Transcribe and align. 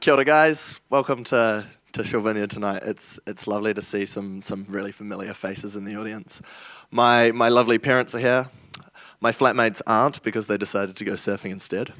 Kia 0.00 0.14
ora, 0.14 0.24
guys. 0.24 0.80
Welcome 0.88 1.24
to 1.24 1.66
to 1.92 2.04
Sylvania 2.06 2.46
tonight. 2.46 2.84
It's 2.86 3.20
it's 3.26 3.46
lovely 3.46 3.74
to 3.74 3.82
see 3.82 4.06
some 4.06 4.40
some 4.40 4.64
really 4.70 4.92
familiar 4.92 5.34
faces 5.34 5.76
in 5.76 5.84
the 5.84 5.94
audience. 5.94 6.40
My 6.90 7.32
my 7.32 7.50
lovely 7.50 7.76
parents 7.76 8.14
are 8.14 8.18
here. 8.18 8.48
My 9.20 9.30
flatmates 9.30 9.82
aren't 9.86 10.22
because 10.22 10.46
they 10.46 10.56
decided 10.56 10.96
to 10.96 11.04
go 11.04 11.12
surfing 11.12 11.50
instead. 11.50 11.92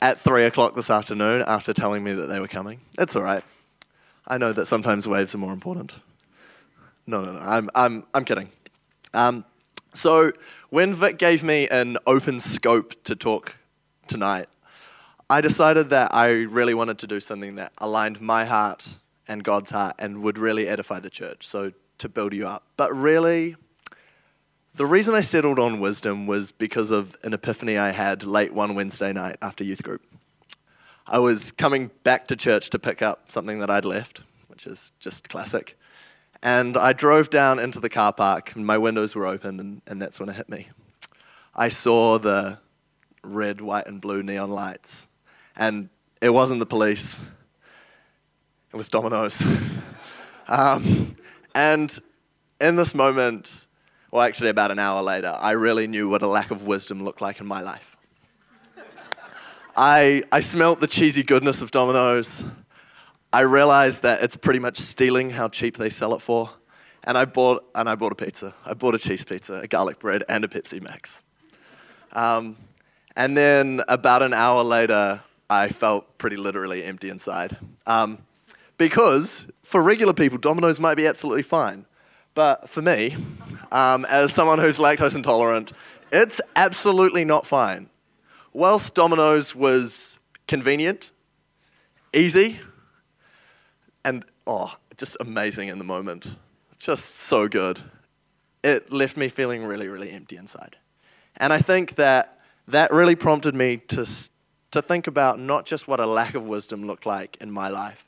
At 0.00 0.20
three 0.20 0.44
o'clock 0.44 0.76
this 0.76 0.88
afternoon, 0.88 1.42
after 1.48 1.72
telling 1.72 2.04
me 2.04 2.12
that 2.12 2.26
they 2.26 2.38
were 2.38 2.46
coming. 2.46 2.78
It's 2.96 3.16
all 3.16 3.24
right. 3.24 3.42
I 4.28 4.38
know 4.38 4.52
that 4.52 4.66
sometimes 4.66 5.08
waves 5.08 5.34
are 5.34 5.38
more 5.38 5.52
important. 5.52 5.94
No, 7.08 7.24
no, 7.24 7.32
no. 7.32 7.40
I'm 7.40 7.70
I'm 7.74 8.06
I'm 8.14 8.24
kidding. 8.24 8.50
Um, 9.12 9.44
so 9.94 10.30
when 10.70 10.94
Vic 10.94 11.18
gave 11.18 11.42
me 11.42 11.66
an 11.70 11.98
open 12.06 12.38
scope 12.38 13.02
to 13.02 13.16
talk 13.16 13.56
tonight, 14.06 14.48
I 15.30 15.40
decided 15.40 15.88
that 15.88 16.14
I 16.14 16.28
really 16.28 16.74
wanted 16.74 16.98
to 16.98 17.06
do 17.06 17.18
something 17.18 17.54
that 17.54 17.72
aligned 17.78 18.20
my 18.20 18.44
heart 18.44 18.98
and 19.26 19.42
God's 19.42 19.70
heart 19.70 19.96
and 19.98 20.22
would 20.22 20.36
really 20.36 20.68
edify 20.68 21.00
the 21.00 21.08
church, 21.08 21.46
so 21.46 21.72
to 21.96 22.08
build 22.10 22.34
you 22.34 22.46
up. 22.46 22.64
But 22.76 22.94
really, 22.94 23.56
the 24.74 24.84
reason 24.84 25.14
I 25.14 25.22
settled 25.22 25.58
on 25.58 25.80
wisdom 25.80 26.26
was 26.26 26.52
because 26.52 26.90
of 26.90 27.16
an 27.22 27.32
epiphany 27.32 27.78
I 27.78 27.92
had 27.92 28.22
late 28.22 28.52
one 28.52 28.74
Wednesday 28.74 29.14
night 29.14 29.36
after 29.40 29.64
youth 29.64 29.82
group. 29.82 30.02
I 31.06 31.18
was 31.20 31.52
coming 31.52 31.90
back 32.02 32.26
to 32.28 32.36
church 32.36 32.68
to 32.70 32.78
pick 32.78 33.00
up 33.00 33.30
something 33.30 33.60
that 33.60 33.70
I'd 33.70 33.86
left, 33.86 34.20
which 34.48 34.66
is 34.66 34.92
just 35.00 35.30
classic. 35.30 35.78
And 36.42 36.76
I 36.76 36.92
drove 36.92 37.30
down 37.30 37.58
into 37.58 37.80
the 37.80 37.88
car 37.88 38.12
park, 38.12 38.54
and 38.54 38.66
my 38.66 38.76
windows 38.76 39.14
were 39.14 39.26
open, 39.26 39.58
and, 39.58 39.82
and 39.86 40.02
that's 40.02 40.20
when 40.20 40.28
it 40.28 40.36
hit 40.36 40.50
me. 40.50 40.68
I 41.54 41.70
saw 41.70 42.18
the 42.18 42.58
red, 43.22 43.62
white, 43.62 43.86
and 43.86 44.02
blue 44.02 44.22
neon 44.22 44.50
lights 44.50 45.08
and 45.56 45.88
it 46.20 46.30
wasn't 46.30 46.60
the 46.60 46.66
police, 46.66 47.18
it 48.72 48.76
was 48.76 48.88
Domino's. 48.88 49.44
um, 50.48 51.16
and 51.54 51.98
in 52.60 52.76
this 52.76 52.94
moment, 52.94 53.66
well, 54.10 54.22
actually, 54.22 54.50
about 54.50 54.70
an 54.70 54.78
hour 54.78 55.02
later, 55.02 55.36
I 55.40 55.52
really 55.52 55.86
knew 55.86 56.08
what 56.08 56.22
a 56.22 56.28
lack 56.28 56.50
of 56.50 56.66
wisdom 56.66 57.02
looked 57.02 57.20
like 57.20 57.40
in 57.40 57.46
my 57.46 57.60
life. 57.60 57.96
I, 59.76 60.22
I 60.30 60.38
smelt 60.38 60.78
the 60.78 60.86
cheesy 60.86 61.24
goodness 61.24 61.60
of 61.60 61.72
Domino's. 61.72 62.44
I 63.32 63.40
realized 63.40 64.02
that 64.02 64.22
it's 64.22 64.36
pretty 64.36 64.60
much 64.60 64.78
stealing 64.78 65.30
how 65.30 65.48
cheap 65.48 65.76
they 65.76 65.90
sell 65.90 66.14
it 66.14 66.22
for. 66.22 66.50
And 67.02 67.18
I 67.18 67.24
bought, 67.24 67.64
and 67.74 67.88
I 67.88 67.96
bought 67.96 68.12
a 68.12 68.14
pizza. 68.14 68.54
I 68.64 68.74
bought 68.74 68.94
a 68.94 68.98
cheese 68.98 69.24
pizza, 69.24 69.54
a 69.54 69.66
garlic 69.66 69.98
bread, 69.98 70.22
and 70.28 70.44
a 70.44 70.48
Pepsi 70.48 70.80
Max. 70.80 71.24
Um, 72.12 72.56
and 73.16 73.36
then 73.36 73.82
about 73.88 74.22
an 74.22 74.32
hour 74.32 74.62
later, 74.62 75.20
I 75.54 75.68
felt 75.68 76.18
pretty 76.18 76.36
literally 76.36 76.82
empty 76.82 77.08
inside. 77.08 77.56
Um, 77.86 78.24
because 78.76 79.46
for 79.62 79.82
regular 79.82 80.12
people, 80.12 80.36
Domino's 80.36 80.80
might 80.80 80.96
be 80.96 81.06
absolutely 81.06 81.42
fine. 81.42 81.86
But 82.34 82.68
for 82.68 82.82
me, 82.82 83.16
um, 83.70 84.04
as 84.06 84.32
someone 84.32 84.58
who's 84.58 84.78
lactose 84.78 85.14
intolerant, 85.14 85.72
it's 86.10 86.40
absolutely 86.56 87.24
not 87.24 87.46
fine. 87.46 87.88
Whilst 88.52 88.94
Domino's 88.94 89.54
was 89.54 90.18
convenient, 90.48 91.12
easy, 92.12 92.58
and 94.04 94.24
oh, 94.46 94.74
just 94.96 95.16
amazing 95.20 95.68
in 95.68 95.78
the 95.78 95.84
moment, 95.84 96.34
just 96.78 97.14
so 97.14 97.46
good, 97.46 97.80
it 98.64 98.92
left 98.92 99.16
me 99.16 99.28
feeling 99.28 99.64
really, 99.64 99.86
really 99.86 100.10
empty 100.10 100.36
inside. 100.36 100.76
And 101.36 101.52
I 101.52 101.60
think 101.60 101.94
that 101.94 102.40
that 102.66 102.92
really 102.92 103.14
prompted 103.14 103.54
me 103.54 103.76
to 103.88 104.04
to 104.74 104.82
think 104.82 105.06
about 105.06 105.38
not 105.38 105.66
just 105.66 105.88
what 105.88 105.98
a 105.98 106.06
lack 106.06 106.34
of 106.34 106.44
wisdom 106.44 106.86
looked 106.86 107.06
like 107.06 107.36
in 107.40 107.50
my 107.50 107.68
life, 107.68 108.06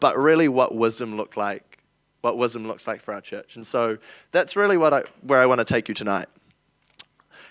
but 0.00 0.18
really 0.18 0.48
what 0.48 0.74
wisdom 0.74 1.16
looked 1.16 1.36
like, 1.36 1.78
what 2.22 2.38
wisdom 2.38 2.66
looks 2.66 2.86
like 2.86 3.00
for 3.00 3.14
our 3.14 3.20
church. 3.20 3.56
And 3.56 3.66
so 3.66 3.98
that's 4.32 4.56
really 4.56 4.76
what 4.76 4.94
I, 4.94 5.02
where 5.20 5.40
I 5.40 5.46
want 5.46 5.58
to 5.58 5.64
take 5.64 5.88
you 5.88 5.94
tonight. 5.94 6.28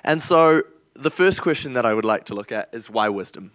And 0.03 0.21
so 0.21 0.63
the 0.95 1.11
first 1.11 1.41
question 1.41 1.73
that 1.73 1.85
I 1.85 1.93
would 1.93 2.05
like 2.05 2.25
to 2.25 2.33
look 2.33 2.51
at 2.51 2.69
is 2.73 2.89
why 2.89 3.09
wisdom? 3.09 3.51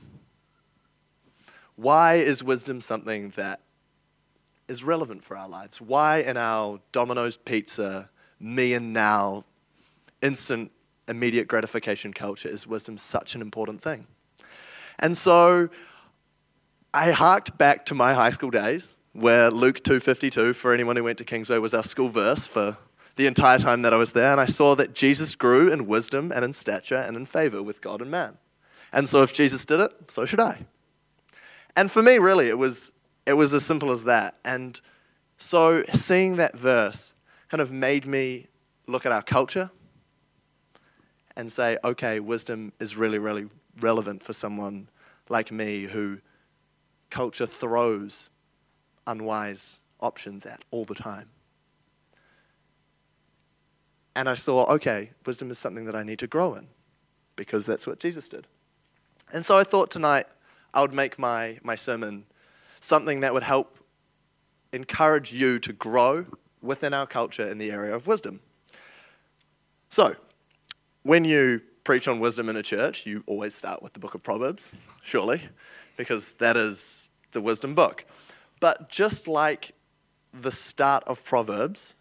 Why 1.74 2.14
is 2.14 2.42
wisdom 2.42 2.80
something 2.80 3.32
that 3.36 3.60
is 4.68 4.82
relevant 4.82 5.24
for 5.24 5.36
our 5.36 5.48
lives? 5.48 5.80
Why 5.80 6.18
in 6.18 6.36
our 6.36 6.80
Domino's 6.92 7.36
pizza, 7.36 8.10
me 8.40 8.72
and 8.74 8.92
now, 8.92 9.44
instant, 10.22 10.72
immediate 11.08 11.48
gratification 11.48 12.12
culture 12.12 12.48
is 12.48 12.66
wisdom 12.66 12.98
such 12.98 13.34
an 13.34 13.40
important 13.40 13.82
thing? 13.82 14.06
And 14.98 15.16
so 15.16 15.68
I 16.92 17.10
harked 17.10 17.58
back 17.58 17.84
to 17.86 17.94
my 17.94 18.14
high 18.14 18.30
school 18.30 18.50
days 18.50 18.96
where 19.12 19.50
Luke 19.50 19.82
2:52 19.82 20.54
for 20.54 20.72
anyone 20.72 20.96
who 20.96 21.04
went 21.04 21.18
to 21.18 21.24
Kingsway 21.24 21.58
was 21.58 21.74
our 21.74 21.82
school 21.82 22.08
verse 22.08 22.46
for 22.46 22.78
the 23.16 23.26
entire 23.26 23.58
time 23.58 23.82
that 23.82 23.94
I 23.94 23.96
was 23.96 24.12
there 24.12 24.30
and 24.30 24.40
I 24.40 24.46
saw 24.46 24.74
that 24.76 24.94
Jesus 24.94 25.34
grew 25.34 25.72
in 25.72 25.86
wisdom 25.86 26.30
and 26.30 26.44
in 26.44 26.52
stature 26.52 26.96
and 26.96 27.16
in 27.16 27.26
favor 27.26 27.62
with 27.62 27.80
God 27.80 28.02
and 28.02 28.10
man. 28.10 28.36
And 28.92 29.08
so 29.08 29.22
if 29.22 29.32
Jesus 29.32 29.64
did 29.64 29.80
it, 29.80 30.10
so 30.10 30.24
should 30.24 30.40
I. 30.40 30.66
And 31.74 31.90
for 31.90 32.02
me 32.02 32.18
really 32.18 32.48
it 32.48 32.58
was 32.58 32.92
it 33.24 33.34
was 33.34 33.52
as 33.52 33.64
simple 33.64 33.90
as 33.90 34.04
that. 34.04 34.36
And 34.44 34.80
so 35.38 35.82
seeing 35.92 36.36
that 36.36 36.58
verse 36.58 37.12
kind 37.48 37.60
of 37.60 37.72
made 37.72 38.06
me 38.06 38.46
look 38.86 39.04
at 39.04 39.12
our 39.12 39.22
culture 39.22 39.70
and 41.36 41.52
say, 41.52 41.76
okay, 41.84 42.20
wisdom 42.20 42.72
is 42.80 42.96
really, 42.96 43.18
really 43.18 43.48
relevant 43.80 44.22
for 44.22 44.32
someone 44.32 44.88
like 45.28 45.50
me 45.52 45.84
who 45.84 46.18
culture 47.10 47.46
throws 47.46 48.30
unwise 49.06 49.80
options 50.00 50.44
at 50.44 50.64
all 50.70 50.84
the 50.84 50.94
time. 50.94 51.30
And 54.14 54.28
I 54.28 54.34
saw, 54.34 54.64
okay, 54.72 55.10
wisdom 55.24 55.50
is 55.50 55.58
something 55.58 55.84
that 55.84 55.94
I 55.94 56.02
need 56.02 56.18
to 56.20 56.26
grow 56.26 56.54
in 56.54 56.68
because 57.36 57.66
that's 57.66 57.86
what 57.86 58.00
Jesus 58.00 58.28
did. 58.28 58.46
And 59.32 59.44
so 59.44 59.58
I 59.58 59.64
thought 59.64 59.90
tonight 59.90 60.26
I 60.72 60.80
would 60.80 60.92
make 60.92 61.18
my, 61.18 61.58
my 61.62 61.74
sermon 61.74 62.26
something 62.80 63.20
that 63.20 63.34
would 63.34 63.42
help 63.42 63.78
encourage 64.72 65.32
you 65.32 65.58
to 65.58 65.72
grow 65.72 66.26
within 66.62 66.92
our 66.94 67.06
culture 67.06 67.46
in 67.48 67.58
the 67.58 67.70
area 67.70 67.94
of 67.94 68.06
wisdom. 68.06 68.40
So, 69.90 70.16
when 71.02 71.24
you 71.24 71.62
preach 71.86 72.08
on 72.08 72.18
wisdom 72.18 72.48
in 72.48 72.56
a 72.56 72.64
church, 72.64 73.06
you 73.06 73.22
always 73.28 73.54
start 73.54 73.80
with 73.80 73.92
the 73.92 74.00
book 74.00 74.12
of 74.12 74.20
Proverbs, 74.20 74.72
surely, 75.04 75.42
because 75.96 76.30
that 76.40 76.56
is 76.56 77.08
the 77.30 77.40
wisdom 77.40 77.76
book. 77.76 78.04
But 78.58 78.88
just 78.88 79.28
like 79.28 79.70
the 80.34 80.50
start 80.50 81.04
of 81.06 81.22
Proverbs, 81.22 81.94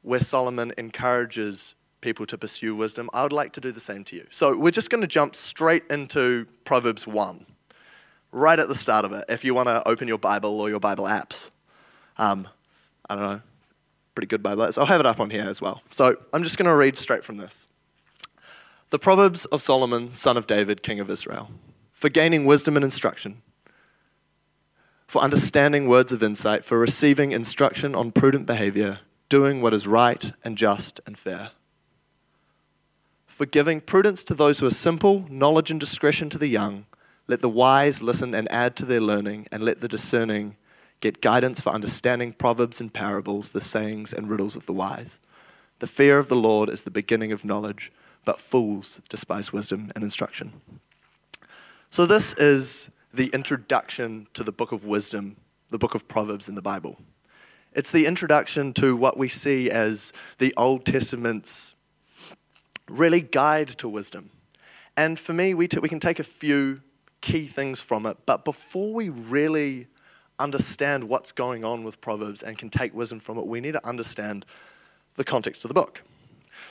where 0.00 0.20
Solomon 0.20 0.72
encourages 0.78 1.74
people 2.00 2.24
to 2.24 2.38
pursue 2.38 2.74
wisdom, 2.74 3.10
I 3.12 3.24
would 3.24 3.32
like 3.32 3.52
to 3.52 3.60
do 3.60 3.72
the 3.72 3.80
same 3.80 4.04
to 4.04 4.16
you. 4.16 4.26
So 4.30 4.56
we're 4.56 4.70
just 4.70 4.88
going 4.88 5.02
to 5.02 5.06
jump 5.06 5.36
straight 5.36 5.84
into 5.90 6.46
Proverbs 6.64 7.06
1, 7.06 7.44
right 8.32 8.58
at 8.58 8.68
the 8.68 8.74
start 8.74 9.04
of 9.04 9.12
it, 9.12 9.26
if 9.28 9.44
you 9.44 9.52
want 9.52 9.68
to 9.68 9.86
open 9.86 10.08
your 10.08 10.18
Bible 10.18 10.58
or 10.58 10.70
your 10.70 10.80
Bible 10.80 11.04
apps. 11.04 11.50
Um, 12.16 12.48
I 13.10 13.16
don't 13.16 13.24
know, 13.24 13.42
pretty 14.14 14.28
good 14.28 14.42
Bible 14.42 14.64
apps. 14.64 14.78
I'll 14.78 14.86
have 14.86 15.00
it 15.00 15.06
up 15.06 15.20
on 15.20 15.28
here 15.28 15.44
as 15.44 15.60
well. 15.60 15.82
So 15.90 16.16
I'm 16.32 16.42
just 16.42 16.56
going 16.56 16.70
to 16.70 16.74
read 16.74 16.96
straight 16.96 17.22
from 17.22 17.36
this. 17.36 17.66
The 18.90 18.98
Proverbs 19.00 19.46
of 19.46 19.62
Solomon, 19.62 20.12
son 20.12 20.36
of 20.36 20.46
David, 20.46 20.80
king 20.80 21.00
of 21.00 21.10
Israel, 21.10 21.50
for 21.92 22.08
gaining 22.08 22.44
wisdom 22.44 22.76
and 22.76 22.84
instruction, 22.84 23.42
for 25.08 25.20
understanding 25.22 25.88
words 25.88 26.12
of 26.12 26.22
insight, 26.22 26.64
for 26.64 26.78
receiving 26.78 27.32
instruction 27.32 27.96
on 27.96 28.12
prudent 28.12 28.46
behavior, 28.46 29.00
doing 29.28 29.60
what 29.60 29.74
is 29.74 29.88
right 29.88 30.32
and 30.44 30.56
just 30.56 31.00
and 31.04 31.18
fair, 31.18 31.50
for 33.26 33.44
giving 33.44 33.80
prudence 33.80 34.22
to 34.22 34.34
those 34.34 34.60
who 34.60 34.66
are 34.66 34.70
simple, 34.70 35.26
knowledge 35.28 35.72
and 35.72 35.80
discretion 35.80 36.30
to 36.30 36.38
the 36.38 36.46
young. 36.46 36.86
Let 37.26 37.40
the 37.40 37.48
wise 37.48 38.02
listen 38.02 38.36
and 38.36 38.50
add 38.52 38.76
to 38.76 38.84
their 38.84 39.00
learning, 39.00 39.48
and 39.50 39.64
let 39.64 39.80
the 39.80 39.88
discerning 39.88 40.54
get 41.00 41.20
guidance 41.20 41.60
for 41.60 41.70
understanding 41.70 42.32
proverbs 42.32 42.80
and 42.80 42.94
parables, 42.94 43.50
the 43.50 43.60
sayings 43.60 44.12
and 44.12 44.30
riddles 44.30 44.54
of 44.54 44.66
the 44.66 44.72
wise. 44.72 45.18
The 45.80 45.88
fear 45.88 46.20
of 46.20 46.28
the 46.28 46.36
Lord 46.36 46.68
is 46.68 46.82
the 46.82 46.90
beginning 46.90 47.32
of 47.32 47.44
knowledge, 47.44 47.90
but 48.26 48.38
fools 48.38 49.00
despise 49.08 49.54
wisdom 49.54 49.90
and 49.94 50.04
instruction. 50.04 50.60
So, 51.88 52.04
this 52.04 52.34
is 52.34 52.90
the 53.14 53.28
introduction 53.28 54.26
to 54.34 54.44
the 54.44 54.52
book 54.52 54.72
of 54.72 54.84
wisdom, 54.84 55.36
the 55.70 55.78
book 55.78 55.94
of 55.94 56.06
Proverbs 56.06 56.50
in 56.50 56.54
the 56.54 56.60
Bible. 56.60 56.98
It's 57.72 57.90
the 57.90 58.04
introduction 58.04 58.74
to 58.74 58.94
what 58.94 59.16
we 59.16 59.28
see 59.28 59.70
as 59.70 60.12
the 60.36 60.52
Old 60.58 60.84
Testament's 60.84 61.74
really 62.88 63.22
guide 63.22 63.68
to 63.68 63.88
wisdom. 63.88 64.30
And 64.96 65.18
for 65.18 65.32
me, 65.32 65.54
we, 65.54 65.68
t- 65.68 65.78
we 65.78 65.88
can 65.88 66.00
take 66.00 66.18
a 66.18 66.24
few 66.24 66.82
key 67.20 67.46
things 67.46 67.80
from 67.80 68.06
it, 68.06 68.18
but 68.26 68.44
before 68.44 68.92
we 68.92 69.08
really 69.08 69.86
understand 70.38 71.04
what's 71.04 71.32
going 71.32 71.64
on 71.64 71.84
with 71.84 72.00
Proverbs 72.00 72.42
and 72.42 72.58
can 72.58 72.70
take 72.70 72.94
wisdom 72.94 73.20
from 73.20 73.38
it, 73.38 73.46
we 73.46 73.60
need 73.60 73.72
to 73.72 73.86
understand 73.86 74.44
the 75.14 75.24
context 75.24 75.64
of 75.64 75.68
the 75.68 75.74
book. 75.74 76.02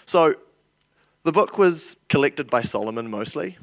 So, 0.06 0.36
the 1.26 1.32
book 1.32 1.58
was 1.58 1.98
collected 2.08 2.52
by 2.52 2.62
Solomon 2.62 3.10
mostly. 3.10 3.58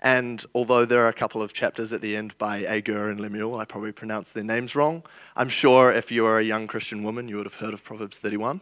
And 0.00 0.42
although 0.54 0.86
there 0.86 1.04
are 1.04 1.08
a 1.08 1.12
couple 1.12 1.42
of 1.42 1.52
chapters 1.52 1.92
at 1.92 2.00
the 2.00 2.16
end 2.16 2.36
by 2.38 2.64
Agur 2.64 3.10
and 3.10 3.20
Lemuel, 3.20 3.56
I 3.56 3.66
probably 3.66 3.92
pronounced 3.92 4.32
their 4.32 4.42
names 4.42 4.74
wrong. 4.74 5.02
I'm 5.36 5.50
sure 5.50 5.92
if 5.92 6.10
you 6.10 6.24
are 6.24 6.38
a 6.38 6.42
young 6.42 6.66
Christian 6.66 7.02
woman, 7.02 7.28
you 7.28 7.36
would 7.36 7.44
have 7.44 7.56
heard 7.56 7.74
of 7.74 7.84
Proverbs 7.84 8.16
31. 8.16 8.60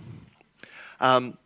Um, 0.98 1.38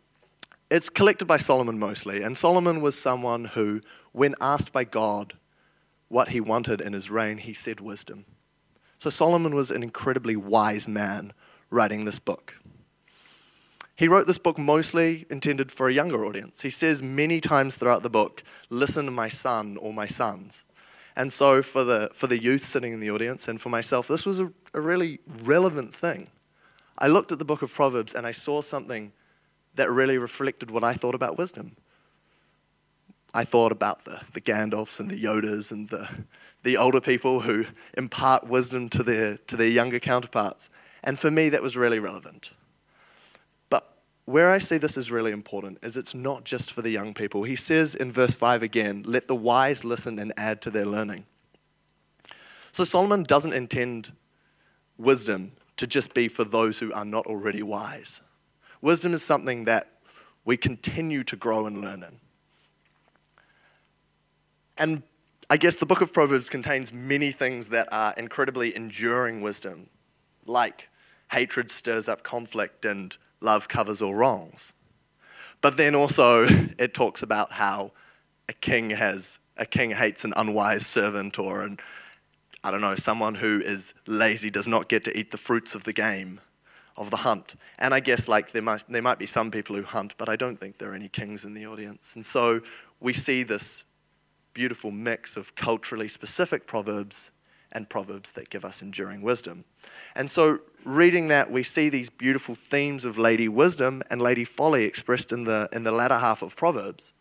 it's 0.71 0.89
collected 0.89 1.25
by 1.25 1.37
Solomon 1.37 1.77
mostly. 1.77 2.23
And 2.23 2.35
Solomon 2.35 2.81
was 2.81 2.99
someone 2.99 3.45
who, 3.45 3.81
when 4.11 4.33
asked 4.41 4.73
by 4.73 4.85
God 4.85 5.35
what 6.07 6.29
he 6.29 6.41
wanted 6.41 6.81
in 6.81 6.93
his 6.93 7.11
reign, 7.11 7.37
he 7.37 7.53
said 7.53 7.79
wisdom. 7.79 8.25
So 8.97 9.11
Solomon 9.11 9.53
was 9.53 9.69
an 9.69 9.83
incredibly 9.83 10.35
wise 10.35 10.87
man 10.87 11.33
writing 11.69 12.05
this 12.05 12.17
book. 12.17 12.55
He 13.99 14.07
wrote 14.07 14.27
this 14.27 14.37
book 14.37 14.57
mostly 14.57 15.25
intended 15.29 15.73
for 15.73 15.89
a 15.89 15.93
younger 15.93 16.23
audience. 16.23 16.61
He 16.61 16.69
says 16.69 17.03
many 17.03 17.41
times 17.41 17.75
throughout 17.75 18.01
the 18.01 18.09
book, 18.09 18.43
Listen, 18.69 19.11
my 19.11 19.27
son 19.27 19.75
or 19.75 19.91
my 19.91 20.07
sons. 20.07 20.63
And 21.17 21.33
so, 21.33 21.61
for 21.61 21.83
the, 21.83 22.09
for 22.13 22.27
the 22.27 22.41
youth 22.41 22.63
sitting 22.63 22.93
in 22.93 23.01
the 23.01 23.09
audience 23.09 23.49
and 23.49 23.59
for 23.59 23.67
myself, 23.67 24.07
this 24.07 24.25
was 24.25 24.39
a, 24.39 24.53
a 24.73 24.79
really 24.79 25.19
relevant 25.43 25.93
thing. 25.93 26.29
I 26.97 27.07
looked 27.07 27.33
at 27.33 27.39
the 27.39 27.45
book 27.45 27.61
of 27.61 27.73
Proverbs 27.73 28.15
and 28.15 28.25
I 28.25 28.31
saw 28.31 28.61
something 28.61 29.11
that 29.75 29.91
really 29.91 30.17
reflected 30.17 30.71
what 30.71 30.85
I 30.85 30.93
thought 30.93 31.13
about 31.13 31.37
wisdom. 31.37 31.75
I 33.33 33.43
thought 33.43 33.73
about 33.73 34.05
the, 34.05 34.21
the 34.33 34.39
Gandalfs 34.39 35.01
and 35.01 35.11
the 35.11 35.21
Yodas 35.21 35.73
and 35.73 35.89
the, 35.89 36.07
the 36.63 36.77
older 36.77 37.01
people 37.01 37.41
who 37.41 37.65
impart 37.97 38.47
wisdom 38.47 38.87
to 38.91 39.03
their, 39.03 39.39
to 39.47 39.57
their 39.57 39.67
younger 39.67 39.99
counterparts. 39.99 40.69
And 41.03 41.19
for 41.19 41.29
me, 41.29 41.49
that 41.49 41.61
was 41.61 41.75
really 41.75 41.99
relevant 41.99 42.51
where 44.29 44.51
I 44.51 44.59
see 44.59 44.77
this 44.77 44.95
is 44.95 45.09
really 45.09 45.31
important 45.31 45.79
is 45.81 45.97
it's 45.97 46.13
not 46.13 46.43
just 46.43 46.71
for 46.71 46.83
the 46.83 46.91
young 46.91 47.15
people. 47.15 47.41
He 47.43 47.55
says 47.55 47.95
in 47.95 48.11
verse 48.11 48.35
5 48.35 48.61
again, 48.61 49.03
let 49.07 49.27
the 49.27 49.33
wise 49.33 49.83
listen 49.83 50.19
and 50.19 50.31
add 50.37 50.61
to 50.61 50.69
their 50.69 50.85
learning. 50.85 51.25
So 52.71 52.83
Solomon 52.83 53.23
doesn't 53.23 53.53
intend 53.53 54.11
wisdom 54.99 55.53
to 55.77 55.87
just 55.87 56.13
be 56.13 56.27
for 56.27 56.43
those 56.43 56.77
who 56.77 56.93
are 56.93 57.05
not 57.05 57.25
already 57.25 57.63
wise. 57.63 58.21
Wisdom 58.83 59.15
is 59.15 59.23
something 59.23 59.65
that 59.65 59.87
we 60.45 60.57
continue 60.57 61.23
to 61.23 61.35
grow 61.35 61.65
and 61.65 61.81
learn 61.81 62.03
in. 62.03 62.19
And 64.77 65.01
I 65.49 65.57
guess 65.57 65.75
the 65.75 65.87
book 65.87 66.01
of 66.01 66.13
Proverbs 66.13 66.51
contains 66.51 66.93
many 66.93 67.31
things 67.31 67.69
that 67.69 67.89
are 67.91 68.13
incredibly 68.15 68.75
enduring 68.75 69.41
wisdom, 69.41 69.89
like 70.45 70.89
hatred 71.31 71.71
stirs 71.71 72.07
up 72.07 72.21
conflict 72.21 72.85
and 72.85 73.17
love 73.41 73.67
covers 73.67 74.01
all 74.01 74.15
wrongs. 74.15 74.73
But 75.61 75.77
then 75.77 75.95
also 75.95 76.45
it 76.77 76.93
talks 76.93 77.21
about 77.21 77.53
how 77.53 77.91
a 78.47 78.53
king 78.53 78.91
has 78.91 79.39
a 79.57 79.65
king 79.65 79.91
hates 79.91 80.23
an 80.23 80.33
unwise 80.37 80.87
servant 80.87 81.37
or 81.37 81.61
an 81.61 81.79
I 82.63 82.71
don't 82.71 82.81
know, 82.81 82.95
someone 82.95 83.35
who 83.35 83.61
is 83.63 83.93
lazy 84.05 84.49
does 84.49 84.67
not 84.67 84.89
get 84.89 85.05
to 85.05 85.17
eat 85.17 85.31
the 85.31 85.37
fruits 85.37 85.75
of 85.75 85.85
the 85.85 85.93
game, 85.93 86.41
of 86.97 87.09
the 87.09 87.17
hunt. 87.17 87.55
And 87.77 87.93
I 87.93 88.01
guess 88.01 88.27
like 88.27 88.51
there 88.51 88.61
might 88.61 88.83
there 88.89 89.01
might 89.01 89.19
be 89.19 89.25
some 89.25 89.51
people 89.51 89.75
who 89.75 89.83
hunt, 89.83 90.15
but 90.17 90.29
I 90.29 90.35
don't 90.35 90.59
think 90.59 90.77
there 90.77 90.91
are 90.91 90.95
any 90.95 91.09
kings 91.09 91.45
in 91.45 91.53
the 91.53 91.65
audience. 91.65 92.15
And 92.15 92.25
so 92.25 92.61
we 92.99 93.13
see 93.13 93.43
this 93.43 93.83
beautiful 94.53 94.91
mix 94.91 95.37
of 95.37 95.55
culturally 95.55 96.07
specific 96.07 96.67
proverbs 96.67 97.31
and 97.71 97.89
proverbs 97.89 98.31
that 98.31 98.49
give 98.49 98.65
us 98.65 98.81
enduring 98.81 99.21
wisdom. 99.21 99.63
And 100.15 100.29
so 100.29 100.59
reading 100.83 101.27
that, 101.27 101.51
we 101.51 101.63
see 101.63 101.89
these 101.89 102.09
beautiful 102.09 102.55
themes 102.55 103.05
of 103.05 103.17
Lady 103.17 103.47
Wisdom 103.47 104.01
and 104.09 104.21
Lady 104.21 104.43
Folly 104.43 104.85
expressed 104.85 105.31
in 105.31 105.43
the, 105.43 105.69
in 105.71 105.83
the 105.83 105.91
latter 105.91 106.17
half 106.17 106.41
of 106.41 106.55
Proverbs. 106.55 107.13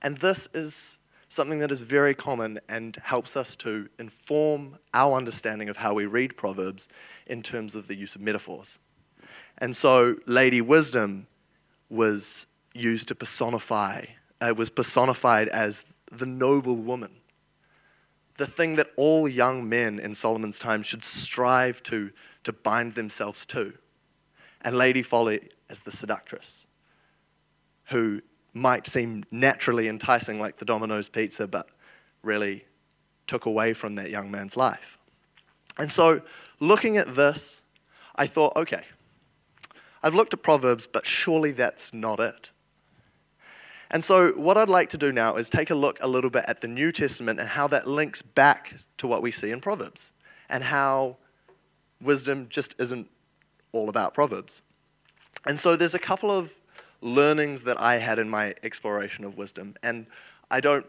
And 0.00 0.18
this 0.18 0.48
is 0.54 0.98
something 1.28 1.58
that 1.58 1.70
is 1.70 1.82
very 1.82 2.14
common 2.14 2.58
and 2.68 2.96
helps 3.02 3.36
us 3.36 3.54
to 3.56 3.88
inform 3.98 4.78
our 4.94 5.16
understanding 5.16 5.68
of 5.68 5.78
how 5.78 5.94
we 5.94 6.06
read 6.06 6.36
Proverbs 6.36 6.88
in 7.26 7.42
terms 7.42 7.74
of 7.74 7.88
the 7.88 7.94
use 7.94 8.14
of 8.14 8.22
metaphors. 8.22 8.78
And 9.58 9.76
so, 9.76 10.16
Lady 10.26 10.60
Wisdom 10.60 11.26
was 11.90 12.46
used 12.72 13.08
to 13.08 13.14
personify, 13.14 14.04
uh, 14.40 14.54
was 14.56 14.70
personified 14.70 15.48
as 15.48 15.84
the 16.10 16.26
noble 16.26 16.76
woman 16.76 17.10
the 18.38 18.46
thing 18.46 18.76
that 18.76 18.88
all 18.96 19.28
young 19.28 19.68
men 19.68 19.98
in 19.98 20.14
Solomon's 20.14 20.58
time 20.58 20.82
should 20.82 21.04
strive 21.04 21.82
to, 21.82 22.10
to 22.44 22.52
bind 22.52 22.94
themselves 22.94 23.44
to. 23.46 23.74
And 24.62 24.76
Lady 24.76 25.02
Folly 25.02 25.50
as 25.68 25.80
the 25.80 25.90
seductress, 25.90 26.66
who 27.90 28.22
might 28.54 28.86
seem 28.86 29.24
naturally 29.30 29.88
enticing 29.88 30.40
like 30.40 30.56
the 30.56 30.64
Domino's 30.64 31.08
pizza, 31.08 31.46
but 31.46 31.68
really 32.22 32.64
took 33.26 33.44
away 33.44 33.74
from 33.74 33.96
that 33.96 34.08
young 34.08 34.30
man's 34.30 34.56
life. 34.56 34.98
And 35.76 35.92
so, 35.92 36.22
looking 36.60 36.96
at 36.96 37.14
this, 37.16 37.60
I 38.16 38.26
thought, 38.26 38.56
okay, 38.56 38.82
I've 40.02 40.14
looked 40.14 40.32
at 40.32 40.42
Proverbs, 40.42 40.86
but 40.86 41.06
surely 41.06 41.50
that's 41.50 41.92
not 41.92 42.20
it. 42.20 42.52
And 43.90 44.04
so, 44.04 44.32
what 44.32 44.58
I'd 44.58 44.68
like 44.68 44.90
to 44.90 44.98
do 44.98 45.12
now 45.12 45.36
is 45.36 45.48
take 45.48 45.70
a 45.70 45.74
look 45.74 45.98
a 46.02 46.08
little 46.08 46.30
bit 46.30 46.44
at 46.46 46.60
the 46.60 46.68
New 46.68 46.92
Testament 46.92 47.40
and 47.40 47.48
how 47.50 47.66
that 47.68 47.86
links 47.86 48.20
back 48.20 48.74
to 48.98 49.06
what 49.06 49.22
we 49.22 49.30
see 49.30 49.50
in 49.50 49.60
Proverbs 49.60 50.12
and 50.48 50.64
how 50.64 51.16
wisdom 52.00 52.48
just 52.50 52.74
isn't 52.78 53.08
all 53.72 53.88
about 53.88 54.12
Proverbs. 54.12 54.62
And 55.46 55.58
so, 55.58 55.74
there's 55.76 55.94
a 55.94 55.98
couple 55.98 56.30
of 56.30 56.52
learnings 57.00 57.62
that 57.62 57.80
I 57.80 57.98
had 57.98 58.18
in 58.18 58.28
my 58.28 58.54
exploration 58.62 59.24
of 59.24 59.36
wisdom. 59.36 59.74
And 59.82 60.06
I 60.50 60.60
don't 60.60 60.86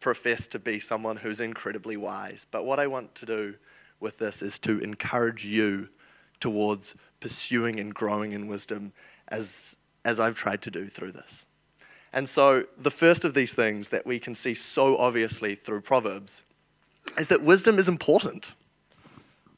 profess 0.00 0.46
to 0.48 0.58
be 0.58 0.78
someone 0.78 1.18
who's 1.18 1.40
incredibly 1.40 1.96
wise, 1.96 2.46
but 2.50 2.64
what 2.64 2.78
I 2.78 2.86
want 2.86 3.14
to 3.16 3.26
do 3.26 3.54
with 4.00 4.18
this 4.18 4.42
is 4.42 4.58
to 4.60 4.78
encourage 4.80 5.44
you 5.44 5.88
towards 6.40 6.94
pursuing 7.20 7.80
and 7.80 7.92
growing 7.92 8.32
in 8.32 8.46
wisdom 8.46 8.92
as, 9.28 9.76
as 10.04 10.20
I've 10.20 10.36
tried 10.36 10.62
to 10.62 10.70
do 10.70 10.88
through 10.88 11.12
this. 11.12 11.46
And 12.12 12.28
so, 12.28 12.64
the 12.76 12.90
first 12.90 13.24
of 13.24 13.34
these 13.34 13.54
things 13.54 13.90
that 13.90 14.06
we 14.06 14.18
can 14.18 14.34
see 14.34 14.54
so 14.54 14.96
obviously 14.96 15.54
through 15.54 15.82
Proverbs 15.82 16.44
is 17.18 17.28
that 17.28 17.42
wisdom 17.42 17.78
is 17.78 17.88
important. 17.88 18.52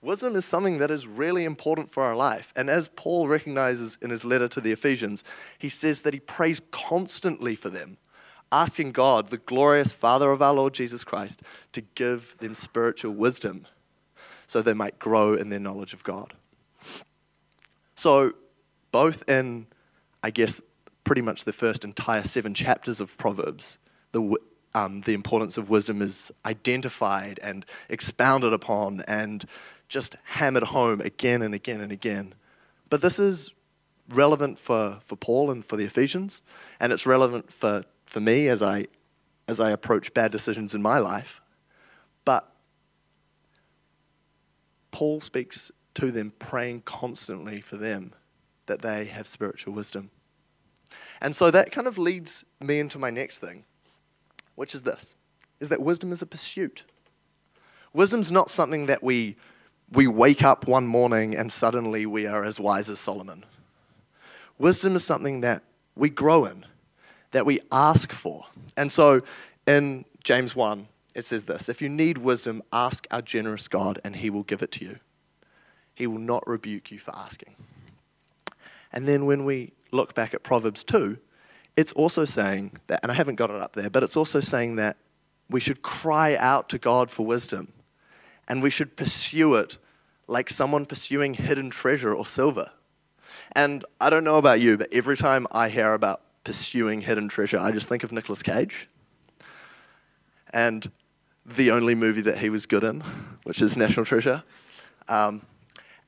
Wisdom 0.02 0.34
is 0.34 0.46
something 0.46 0.78
that 0.78 0.90
is 0.90 1.06
really 1.06 1.44
important 1.44 1.90
for 1.92 2.02
our 2.02 2.16
life. 2.16 2.52
And 2.56 2.70
as 2.70 2.88
Paul 2.88 3.28
recognizes 3.28 3.98
in 4.00 4.10
his 4.10 4.24
letter 4.24 4.48
to 4.48 4.60
the 4.60 4.72
Ephesians, 4.72 5.22
he 5.58 5.68
says 5.68 6.02
that 6.02 6.14
he 6.14 6.20
prays 6.20 6.62
constantly 6.70 7.54
for 7.54 7.68
them, 7.68 7.98
asking 8.50 8.92
God, 8.92 9.28
the 9.28 9.36
glorious 9.36 9.92
Father 9.92 10.30
of 10.30 10.40
our 10.40 10.54
Lord 10.54 10.72
Jesus 10.72 11.04
Christ, 11.04 11.42
to 11.72 11.82
give 11.82 12.34
them 12.38 12.54
spiritual 12.54 13.12
wisdom 13.12 13.66
so 14.46 14.62
they 14.62 14.74
might 14.74 14.98
grow 14.98 15.34
in 15.34 15.50
their 15.50 15.60
knowledge 15.60 15.92
of 15.92 16.02
God. 16.02 16.32
So, 17.94 18.32
both 18.90 19.28
in, 19.28 19.66
I 20.22 20.30
guess, 20.30 20.62
pretty 21.10 21.22
much 21.22 21.42
the 21.42 21.52
first 21.52 21.84
entire 21.84 22.22
seven 22.22 22.54
chapters 22.54 23.00
of 23.00 23.18
Proverbs, 23.18 23.78
the, 24.12 24.36
um, 24.76 25.00
the 25.00 25.12
importance 25.12 25.58
of 25.58 25.68
wisdom 25.68 26.00
is 26.00 26.30
identified 26.46 27.40
and 27.42 27.66
expounded 27.88 28.52
upon 28.52 29.00
and 29.08 29.44
just 29.88 30.14
hammered 30.22 30.62
home 30.62 31.00
again 31.00 31.42
and 31.42 31.52
again 31.52 31.80
and 31.80 31.90
again. 31.90 32.32
But 32.90 33.02
this 33.02 33.18
is 33.18 33.52
relevant 34.08 34.60
for, 34.60 35.00
for 35.04 35.16
Paul 35.16 35.50
and 35.50 35.64
for 35.64 35.76
the 35.76 35.82
Ephesians, 35.82 36.42
and 36.78 36.92
it's 36.92 37.04
relevant 37.04 37.52
for, 37.52 37.82
for 38.06 38.20
me 38.20 38.46
as 38.46 38.62
I, 38.62 38.86
as 39.48 39.58
I 39.58 39.72
approach 39.72 40.14
bad 40.14 40.30
decisions 40.30 40.76
in 40.76 40.80
my 40.80 41.00
life. 41.00 41.40
But 42.24 42.52
Paul 44.92 45.18
speaks 45.18 45.72
to 45.94 46.12
them, 46.12 46.32
praying 46.38 46.82
constantly 46.82 47.60
for 47.60 47.76
them 47.76 48.12
that 48.66 48.80
they 48.80 49.06
have 49.06 49.26
spiritual 49.26 49.74
wisdom. 49.74 50.12
And 51.20 51.36
so 51.36 51.50
that 51.50 51.70
kind 51.70 51.86
of 51.86 51.98
leads 51.98 52.44
me 52.60 52.78
into 52.78 52.98
my 52.98 53.10
next 53.10 53.38
thing, 53.38 53.64
which 54.54 54.74
is 54.74 54.82
this 54.82 55.16
is 55.58 55.68
that 55.68 55.82
wisdom 55.82 56.10
is 56.10 56.22
a 56.22 56.26
pursuit. 56.26 56.84
Wisdom's 57.92 58.32
not 58.32 58.48
something 58.48 58.86
that 58.86 59.02
we 59.02 59.36
we 59.92 60.06
wake 60.06 60.42
up 60.42 60.66
one 60.66 60.86
morning 60.86 61.34
and 61.34 61.52
suddenly 61.52 62.06
we 62.06 62.26
are 62.26 62.44
as 62.44 62.60
wise 62.60 62.88
as 62.88 63.00
Solomon. 63.00 63.44
Wisdom 64.58 64.94
is 64.94 65.04
something 65.04 65.40
that 65.40 65.62
we 65.96 66.08
grow 66.08 66.44
in, 66.44 66.64
that 67.32 67.44
we 67.44 67.60
ask 67.72 68.12
for. 68.12 68.46
And 68.76 68.92
so 68.92 69.22
in 69.66 70.04
James 70.22 70.54
1, 70.54 70.86
it 71.14 71.24
says 71.24 71.44
this 71.44 71.68
If 71.68 71.82
you 71.82 71.88
need 71.88 72.18
wisdom, 72.18 72.62
ask 72.72 73.06
our 73.10 73.22
generous 73.22 73.68
God, 73.68 74.00
and 74.04 74.16
he 74.16 74.30
will 74.30 74.44
give 74.44 74.62
it 74.62 74.72
to 74.72 74.84
you. 74.84 74.98
He 75.94 76.06
will 76.06 76.18
not 76.18 76.46
rebuke 76.46 76.90
you 76.90 76.98
for 76.98 77.14
asking. 77.16 77.56
And 78.92 79.06
then 79.06 79.26
when 79.26 79.44
we 79.44 79.72
look 79.92 80.14
back 80.14 80.34
at 80.34 80.42
Proverbs 80.42 80.84
2, 80.84 81.18
it's 81.76 81.92
also 81.92 82.24
saying 82.24 82.78
that, 82.88 83.00
and 83.02 83.10
I 83.10 83.14
haven't 83.14 83.36
got 83.36 83.50
it 83.50 83.56
up 83.56 83.74
there, 83.74 83.90
but 83.90 84.02
it's 84.02 84.16
also 84.16 84.40
saying 84.40 84.76
that 84.76 84.96
we 85.48 85.60
should 85.60 85.82
cry 85.82 86.36
out 86.36 86.68
to 86.70 86.78
God 86.78 87.10
for 87.10 87.26
wisdom 87.26 87.72
and 88.48 88.62
we 88.62 88.70
should 88.70 88.96
pursue 88.96 89.54
it 89.54 89.78
like 90.26 90.50
someone 90.50 90.86
pursuing 90.86 91.34
hidden 91.34 91.70
treasure 91.70 92.14
or 92.14 92.24
silver. 92.24 92.70
And 93.52 93.84
I 94.00 94.10
don't 94.10 94.24
know 94.24 94.38
about 94.38 94.60
you, 94.60 94.76
but 94.76 94.92
every 94.92 95.16
time 95.16 95.46
I 95.50 95.68
hear 95.68 95.92
about 95.92 96.22
pursuing 96.44 97.00
hidden 97.02 97.28
treasure, 97.28 97.58
I 97.58 97.72
just 97.72 97.88
think 97.88 98.04
of 98.04 98.12
Nicolas 98.12 98.42
Cage. 98.42 98.88
And 100.52 100.90
the 101.44 101.70
only 101.70 101.94
movie 101.94 102.20
that 102.22 102.38
he 102.38 102.50
was 102.50 102.66
good 102.66 102.84
in, 102.84 103.02
which 103.44 103.62
is 103.62 103.76
National 103.76 104.04
Treasure. 104.04 104.42
Um, 105.08 105.46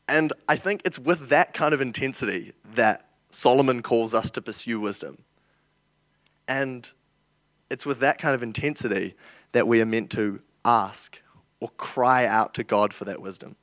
and 0.09 0.33
I 0.49 0.57
think 0.57 0.83
it's 0.85 0.99
with 0.99 1.29
that 1.29 1.55
kind 1.55 1.75
of 1.75 1.81
intensity 1.81 2.53
that 2.75 3.09
Solomon 3.33 3.83
calls 3.83 4.15
us 4.15 4.31
to 4.31 4.43
pursue 4.43 4.79
wisdom. 4.79 5.25
And 6.47 6.89
it's 7.71 7.87
with 7.87 7.99
that 8.01 8.19
kind 8.19 8.35
of 8.35 8.43
intensity 8.43 9.15
that 9.53 9.67
we 9.67 9.81
are 9.81 9.87
meant 9.87 10.11
to 10.13 10.41
ask 10.65 11.21
or 11.61 11.71
cry 11.71 12.27
out 12.27 12.55
to 12.55 12.65
God 12.65 12.93
for 12.93 13.05
that 13.07 13.21
wisdom. 13.21 13.57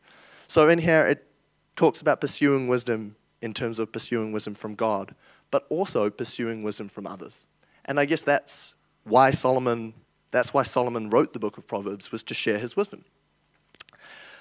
So 0.48 0.68
in 0.68 0.80
here, 0.80 1.06
it 1.06 1.28
talks 1.76 2.02
about 2.02 2.20
pursuing 2.20 2.68
wisdom 2.68 3.16
in 3.42 3.54
terms 3.54 3.80
of 3.80 3.92
pursuing 3.92 4.32
wisdom 4.32 4.56
from 4.56 4.76
God, 4.76 5.16
but 5.52 5.66
also 5.70 6.10
pursuing 6.10 6.64
wisdom 6.64 6.90
from 6.90 7.06
others. 7.06 7.48
And 7.86 8.00
I 8.00 8.06
guess 8.06 8.22
that's 8.22 8.74
why 9.04 9.32
Solomon, 9.32 9.94
that's 10.32 10.54
why 10.54 10.64
Solomon 10.64 11.10
wrote 11.10 11.34
the 11.34 11.40
book 11.40 11.58
of 11.58 11.68
Proverbs, 11.68 12.12
was 12.12 12.24
to 12.24 12.34
share 12.34 12.58
his 12.58 12.76
wisdom. 12.76 13.06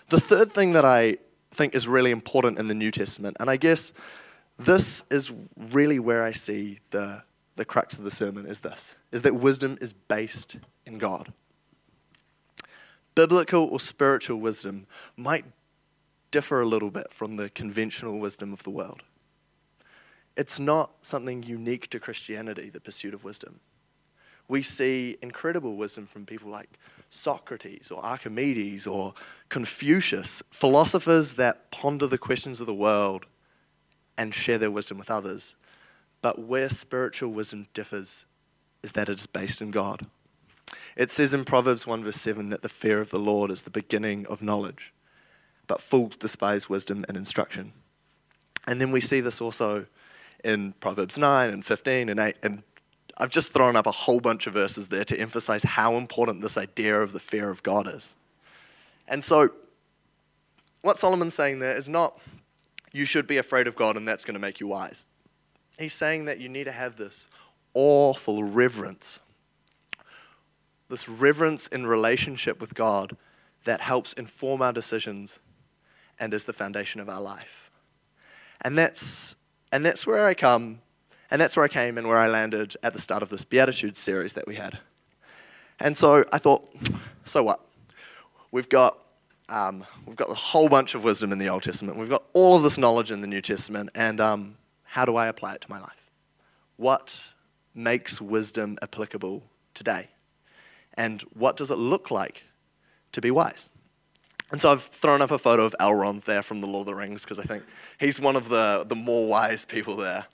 The 0.09 0.21
third 0.21 0.53
thing 0.53 0.73
that 0.73 0.85
I 0.85 1.19
think 1.51 1.75
is 1.75 1.87
really 1.87 2.11
important 2.11 2.59
in 2.59 2.69
the 2.69 2.75
New 2.75 2.91
Testament, 2.91 3.37
and 3.41 3.51
I 3.51 3.57
guess 3.57 3.93
this 4.59 5.03
is 5.11 5.31
really 5.57 5.99
where 5.99 6.25
I 6.25 6.33
see 6.33 6.81
the, 6.91 7.23
the 7.57 7.65
crux 7.65 7.97
of 7.97 8.05
the 8.05 8.11
sermon 8.11 8.47
is 8.47 8.61
this, 8.61 8.97
is 9.13 9.23
that 9.23 9.37
wisdom 9.37 9.79
is 9.81 9.93
based 9.93 10.57
in 10.85 10.99
God. 10.99 11.33
Biblical 13.15 13.65
or 13.65 13.81
spiritual 13.81 14.39
wisdom 14.39 14.87
might 15.17 15.45
differ 16.31 16.61
a 16.61 16.67
little 16.67 16.91
bit 16.91 17.13
from 17.13 17.37
the 17.37 17.49
conventional 17.51 18.19
wisdom 18.19 18.53
of 18.53 18.63
the 18.65 18.71
world. 18.71 19.03
It's 20.37 20.59
not 20.61 20.91
something 21.03 21.43
unique 21.43 21.89
to 21.91 21.99
Christianity, 21.99 22.71
the 22.71 22.81
pursuit 22.81 23.15
of 23.15 23.25
wisdom. 23.25 23.61
We 24.47 24.63
see 24.63 25.19
incredible 25.21 25.77
wisdom 25.77 26.07
from 26.07 26.27
people 26.27 26.51
like 26.51 26.79
Socrates 27.11 27.91
or 27.91 28.05
Archimedes 28.05 28.87
or 28.87 29.15
Confucius, 29.49 30.43
philosophers 30.51 31.35
that 31.35 31.71
ponder 31.71 32.07
the 32.07 32.19
questions 32.19 32.61
of 32.61 32.67
the 32.67 32.75
world 32.75 33.27
and 34.19 34.35
share 34.35 34.59
their 34.59 34.71
wisdom 34.71 34.99
with 34.99 35.11
others. 35.11 35.55
But 36.21 36.41
where 36.41 36.69
spiritual 36.69 37.31
wisdom 37.31 37.69
differs 37.73 38.27
is 38.83 38.93
that 38.93 39.09
it 39.09 39.21
is 39.21 39.27
based 39.27 39.63
in 39.63 39.71
God. 39.71 40.07
It 40.97 41.11
says 41.11 41.33
in 41.33 41.45
Proverbs 41.45 41.87
1, 41.87 42.05
verse 42.05 42.21
7, 42.21 42.51
that 42.51 42.63
the 42.63 42.69
fear 42.69 43.01
of 43.01 43.11
the 43.11 43.19
Lord 43.19 43.51
is 43.51 43.63
the 43.63 43.71
beginning 43.71 44.27
of 44.27 44.43
knowledge, 44.43 44.93
but 45.67 45.81
fools 45.81 46.17
despise 46.17 46.69
wisdom 46.69 47.05
and 47.09 47.17
instruction. 47.17 47.73
And 48.67 48.81
then 48.81 48.91
we 48.91 49.01
see 49.01 49.21
this 49.21 49.41
also 49.41 49.87
in 50.45 50.73
Proverbs 50.75 51.17
9 51.17 51.51
and 51.51 51.65
15 51.65 52.09
and 52.09 52.21
8. 52.21 52.37
And 52.43 52.63
I've 53.17 53.31
just 53.31 53.53
thrown 53.53 53.77
up 53.77 53.87
a 53.87 53.93
whole 53.93 54.21
bunch 54.21 54.47
of 54.47 54.53
verses 54.53 54.89
there 54.89 55.05
to 55.05 55.19
emphasize 55.19 55.63
how 55.63 55.95
important 55.97 56.43
this 56.43 56.59
idea 56.59 57.01
of 57.01 57.13
the 57.13 57.21
fear 57.21 57.51
of 57.51 57.63
God 57.63 57.89
is. 57.89 58.15
And 59.07 59.25
so, 59.25 59.51
what 60.83 60.99
Solomon's 60.99 61.35
saying 61.35 61.61
there 61.61 61.77
is 61.77 61.89
not 61.89 62.21
you 62.93 63.05
should 63.05 63.27
be 63.27 63.37
afraid 63.37 63.67
of 63.67 63.77
God 63.77 63.97
and 63.97 64.07
that's 64.07 64.25
going 64.25 64.35
to 64.35 64.41
make 64.41 64.61
you 64.61 64.67
wise. 64.67 65.07
He's 65.79 65.95
saying 65.95 66.25
that 66.25 66.41
you 66.41 66.49
need 66.49 66.65
to 66.65 66.73
have 66.73 66.97
this 66.97 67.29
awful 67.75 68.43
reverence, 68.43 69.21
this 70.89 71.09
reverence 71.09 71.69
in 71.69 71.87
relationship 71.87 72.61
with 72.61 72.75
God 72.75 73.17
that 73.65 73.81
helps 73.81 74.13
inform 74.15 74.63
our 74.63 74.73
decisions 74.73 75.39
and 76.19 76.35
is 76.35 76.45
the 76.45 76.53
foundation 76.53 77.01
of 77.01 77.09
our 77.09 77.21
life. 77.21 77.71
And 78.61 78.77
that's, 78.77 79.37
and 79.71 79.85
that's 79.85 80.07
where 80.07 80.27
I 80.27 80.35
come, 80.35 80.81
and 81.31 81.41
that's 81.41 81.57
where 81.57 81.65
I 81.65 81.69
came 81.69 81.99
and 81.99 82.09
where 82.09 82.19
I 82.19 82.27
landed 82.27 82.77
at 82.83 82.93
the 82.93 82.99
start 83.01 83.23
of 83.23 83.29
this 83.29 83.45
Beatitudes 83.45 83.99
series 83.99 84.33
that 84.33 84.47
we 84.47 84.57
had. 84.57 84.79
And 85.79 85.97
so 85.97 86.25
I 86.33 86.39
thought, 86.39 86.69
so 87.25 87.45
what? 87.45 87.61
We've 88.51 88.69
got 88.69 88.99
um, 89.49 89.85
we've 90.07 90.17
got 90.17 90.31
a 90.31 90.35
whole 90.35 90.69
bunch 90.69 90.95
of 90.95 91.05
wisdom 91.05 91.33
in 91.33 91.39
the 91.39 91.49
Old 91.49 91.63
Testament. 91.63 91.99
We've 91.99 92.09
got 92.09 92.25
all 92.33 92.57
of 92.57 92.63
this 92.63 92.77
knowledge 92.77 93.11
in 93.11 93.21
the 93.21 93.27
New 93.27 93.41
Testament. 93.41 93.91
And 93.95 94.21
um, 94.21 94.57
how 94.83 95.05
do 95.05 95.17
I 95.17 95.29
apply 95.29 95.55
it 95.55 95.63
to 95.63 95.71
my 95.71 95.81
life? 95.81 96.11
What 96.77 97.19
makes 97.75 98.21
wisdom 98.21 98.79
applicable 98.83 99.43
today? 99.75 100.09
And 100.95 101.23
what 101.35 101.57
does 101.57 101.71
it 101.71 101.79
look 101.79 102.11
like 102.11 102.43
to 103.13 103.21
be 103.21 103.31
wise? 103.31 103.71
And 104.51 104.61
so 104.63 104.73
I've 104.73 104.85
thrown 104.85 105.23
up 105.23 105.31
a 105.31 105.39
photo 105.39 105.65
of 105.65 105.75
Elrond 105.79 106.25
there 106.25 106.43
from 106.43 106.61
The 106.61 106.67
Lord 106.67 106.89
of 106.89 106.95
the 106.95 106.95
Rings 106.95 107.23
because 107.23 107.39
I 107.39 107.45
think 107.45 107.65
he's 107.99 108.19
one 108.19 108.35
of 108.35 108.49
the, 108.49 108.85
the 108.89 108.95
more 108.95 109.27
wise 109.27 109.65
people 109.65 109.97
there. 109.97 110.27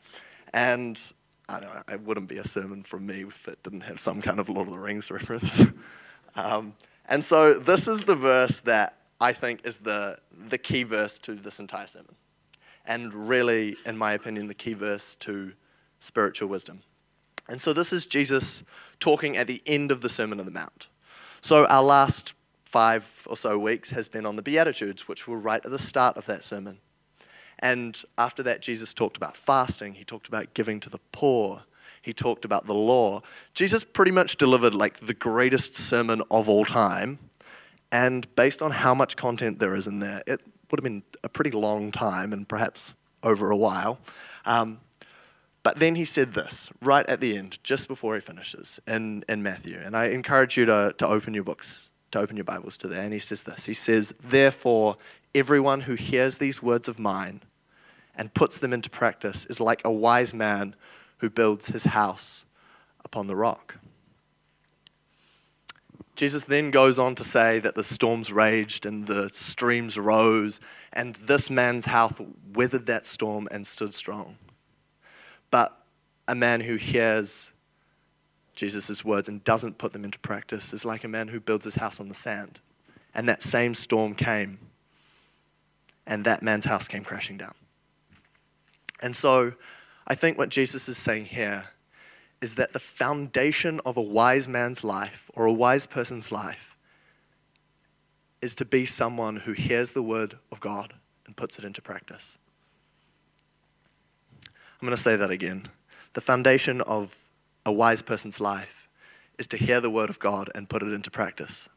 And 0.52 1.00
I 1.48 1.60
know, 1.60 1.82
it 1.92 2.00
wouldn't 2.00 2.28
be 2.28 2.38
a 2.38 2.46
sermon 2.46 2.84
from 2.84 3.06
me 3.06 3.24
if 3.24 3.48
it 3.48 3.62
didn't 3.62 3.82
have 3.82 4.00
some 4.00 4.22
kind 4.22 4.38
of 4.38 4.48
Lord 4.48 4.68
of 4.68 4.74
the 4.74 4.80
Rings 4.80 5.10
reference. 5.10 5.64
um, 6.36 6.74
and 7.06 7.24
so 7.24 7.54
this 7.54 7.86
is 7.86 8.04
the 8.04 8.16
verse 8.16 8.60
that 8.60 8.96
I 9.20 9.32
think 9.32 9.60
is 9.64 9.78
the, 9.78 10.18
the 10.48 10.58
key 10.58 10.82
verse 10.82 11.18
to 11.20 11.34
this 11.34 11.58
entire 11.58 11.86
sermon. 11.86 12.16
And 12.84 13.14
really, 13.28 13.76
in 13.86 13.96
my 13.96 14.12
opinion, 14.12 14.48
the 14.48 14.54
key 14.54 14.74
verse 14.74 15.14
to 15.20 15.52
spiritual 16.00 16.48
wisdom. 16.48 16.82
And 17.48 17.60
so 17.60 17.72
this 17.72 17.92
is 17.92 18.06
Jesus 18.06 18.62
talking 19.00 19.36
at 19.36 19.46
the 19.46 19.62
end 19.66 19.90
of 19.90 20.00
the 20.00 20.08
Sermon 20.08 20.38
on 20.38 20.46
the 20.46 20.52
Mount. 20.52 20.88
So 21.40 21.66
our 21.66 21.82
last 21.82 22.34
five 22.64 23.26
or 23.28 23.36
so 23.36 23.58
weeks 23.58 23.90
has 23.90 24.08
been 24.08 24.26
on 24.26 24.36
the 24.36 24.42
Beatitudes, 24.42 25.06
which 25.06 25.28
were 25.28 25.38
right 25.38 25.64
at 25.64 25.70
the 25.70 25.78
start 25.78 26.16
of 26.16 26.26
that 26.26 26.44
sermon. 26.44 26.78
And 27.58 28.02
after 28.18 28.42
that, 28.42 28.62
Jesus 28.62 28.92
talked 28.92 29.16
about 29.16 29.36
fasting, 29.36 29.94
he 29.94 30.04
talked 30.04 30.26
about 30.26 30.54
giving 30.54 30.80
to 30.80 30.90
the 30.90 30.98
poor, 31.12 31.62
he 32.02 32.12
talked 32.12 32.44
about 32.44 32.66
the 32.66 32.74
law. 32.74 33.22
Jesus 33.54 33.84
pretty 33.84 34.10
much 34.10 34.36
delivered 34.36 34.74
like 34.74 35.00
the 35.00 35.14
greatest 35.14 35.76
sermon 35.76 36.22
of 36.30 36.48
all 36.48 36.64
time 36.64 37.18
and 37.92 38.32
based 38.34 38.62
on 38.62 38.70
how 38.70 38.94
much 38.94 39.16
content 39.16 39.58
there 39.58 39.74
is 39.74 39.86
in 39.86 40.00
there, 40.00 40.22
it 40.26 40.40
would 40.70 40.80
have 40.80 40.84
been 40.84 41.02
a 41.22 41.28
pretty 41.28 41.50
long 41.50 41.92
time 41.92 42.32
and 42.32 42.48
perhaps 42.48 42.96
over 43.22 43.50
a 43.50 43.56
while. 43.56 43.98
Um, 44.44 44.80
but 45.62 45.78
then 45.78 45.94
he 45.94 46.04
said 46.04 46.34
this 46.34 46.70
right 46.82 47.08
at 47.08 47.20
the 47.20 47.36
end, 47.36 47.58
just 47.62 47.88
before 47.88 48.14
he 48.14 48.20
finishes 48.20 48.80
in, 48.86 49.24
in 49.28 49.42
Matthew. 49.42 49.80
And 49.82 49.96
I 49.96 50.06
encourage 50.06 50.56
you 50.56 50.66
to, 50.66 50.94
to 50.98 51.06
open 51.06 51.32
your 51.32 51.44
books, 51.44 51.90
to 52.10 52.18
open 52.18 52.36
your 52.36 52.44
Bibles 52.44 52.76
to 52.78 52.88
there. 52.88 53.02
And 53.02 53.12
he 53.12 53.18
says 53.18 53.42
this 53.42 53.66
He 53.66 53.74
says, 53.74 54.12
Therefore, 54.22 54.96
everyone 55.34 55.82
who 55.82 55.94
hears 55.94 56.36
these 56.38 56.62
words 56.62 56.86
of 56.86 56.98
mine 56.98 57.42
and 58.14 58.34
puts 58.34 58.58
them 58.58 58.72
into 58.72 58.90
practice 58.90 59.46
is 59.46 59.58
like 59.58 59.80
a 59.84 59.90
wise 59.90 60.34
man 60.34 60.76
who 61.18 61.30
builds 61.30 61.68
his 61.68 61.84
house 61.84 62.44
upon 63.04 63.26
the 63.26 63.36
rock. 63.36 63.76
Jesus 66.14 66.44
then 66.44 66.70
goes 66.70 66.98
on 66.98 67.16
to 67.16 67.24
say 67.24 67.58
that 67.58 67.74
the 67.74 67.82
storms 67.82 68.32
raged 68.32 68.86
and 68.86 69.06
the 69.06 69.30
streams 69.32 69.98
rose, 69.98 70.60
and 70.92 71.16
this 71.16 71.50
man's 71.50 71.86
house 71.86 72.14
weathered 72.52 72.86
that 72.86 73.06
storm 73.06 73.48
and 73.50 73.66
stood 73.66 73.94
strong. 73.94 74.36
But 75.50 75.76
a 76.28 76.34
man 76.34 76.62
who 76.62 76.76
hears 76.76 77.52
Jesus' 78.54 79.04
words 79.04 79.28
and 79.28 79.42
doesn't 79.42 79.78
put 79.78 79.92
them 79.92 80.04
into 80.04 80.18
practice 80.20 80.72
is 80.72 80.84
like 80.84 81.02
a 81.02 81.08
man 81.08 81.28
who 81.28 81.40
builds 81.40 81.64
his 81.64 81.76
house 81.76 81.98
on 81.98 82.08
the 82.08 82.14
sand. 82.14 82.60
And 83.12 83.28
that 83.28 83.42
same 83.42 83.74
storm 83.74 84.14
came, 84.14 84.58
and 86.06 86.24
that 86.24 86.42
man's 86.42 86.64
house 86.64 86.86
came 86.88 87.04
crashing 87.04 87.38
down. 87.38 87.54
And 89.00 89.16
so 89.16 89.54
I 90.06 90.14
think 90.14 90.38
what 90.38 90.48
Jesus 90.48 90.88
is 90.88 90.96
saying 90.96 91.26
here 91.26 91.70
is 92.40 92.56
that 92.56 92.72
the 92.72 92.78
foundation 92.78 93.80
of 93.84 93.96
a 93.96 94.02
wise 94.02 94.46
man's 94.46 94.84
life 94.84 95.30
or 95.34 95.46
a 95.46 95.52
wise 95.52 95.86
person's 95.86 96.30
life 96.30 96.76
is 98.42 98.54
to 98.54 98.64
be 98.64 98.84
someone 98.84 99.36
who 99.36 99.52
hears 99.52 99.92
the 99.92 100.02
word 100.02 100.38
of 100.52 100.60
God 100.60 100.94
and 101.26 101.36
puts 101.36 101.58
it 101.58 101.64
into 101.64 101.80
practice. 101.80 102.38
I'm 104.44 104.86
going 104.86 104.96
to 104.96 105.02
say 105.02 105.16
that 105.16 105.30
again. 105.30 105.68
The 106.12 106.20
foundation 106.20 106.82
of 106.82 107.16
a 107.64 107.72
wise 107.72 108.02
person's 108.02 108.40
life 108.40 108.88
is 109.38 109.46
to 109.48 109.56
hear 109.56 109.80
the 109.80 109.90
word 109.90 110.10
of 110.10 110.18
God 110.18 110.50
and 110.54 110.68
put 110.68 110.82
it 110.82 110.92
into 110.92 111.10
practice. 111.10 111.68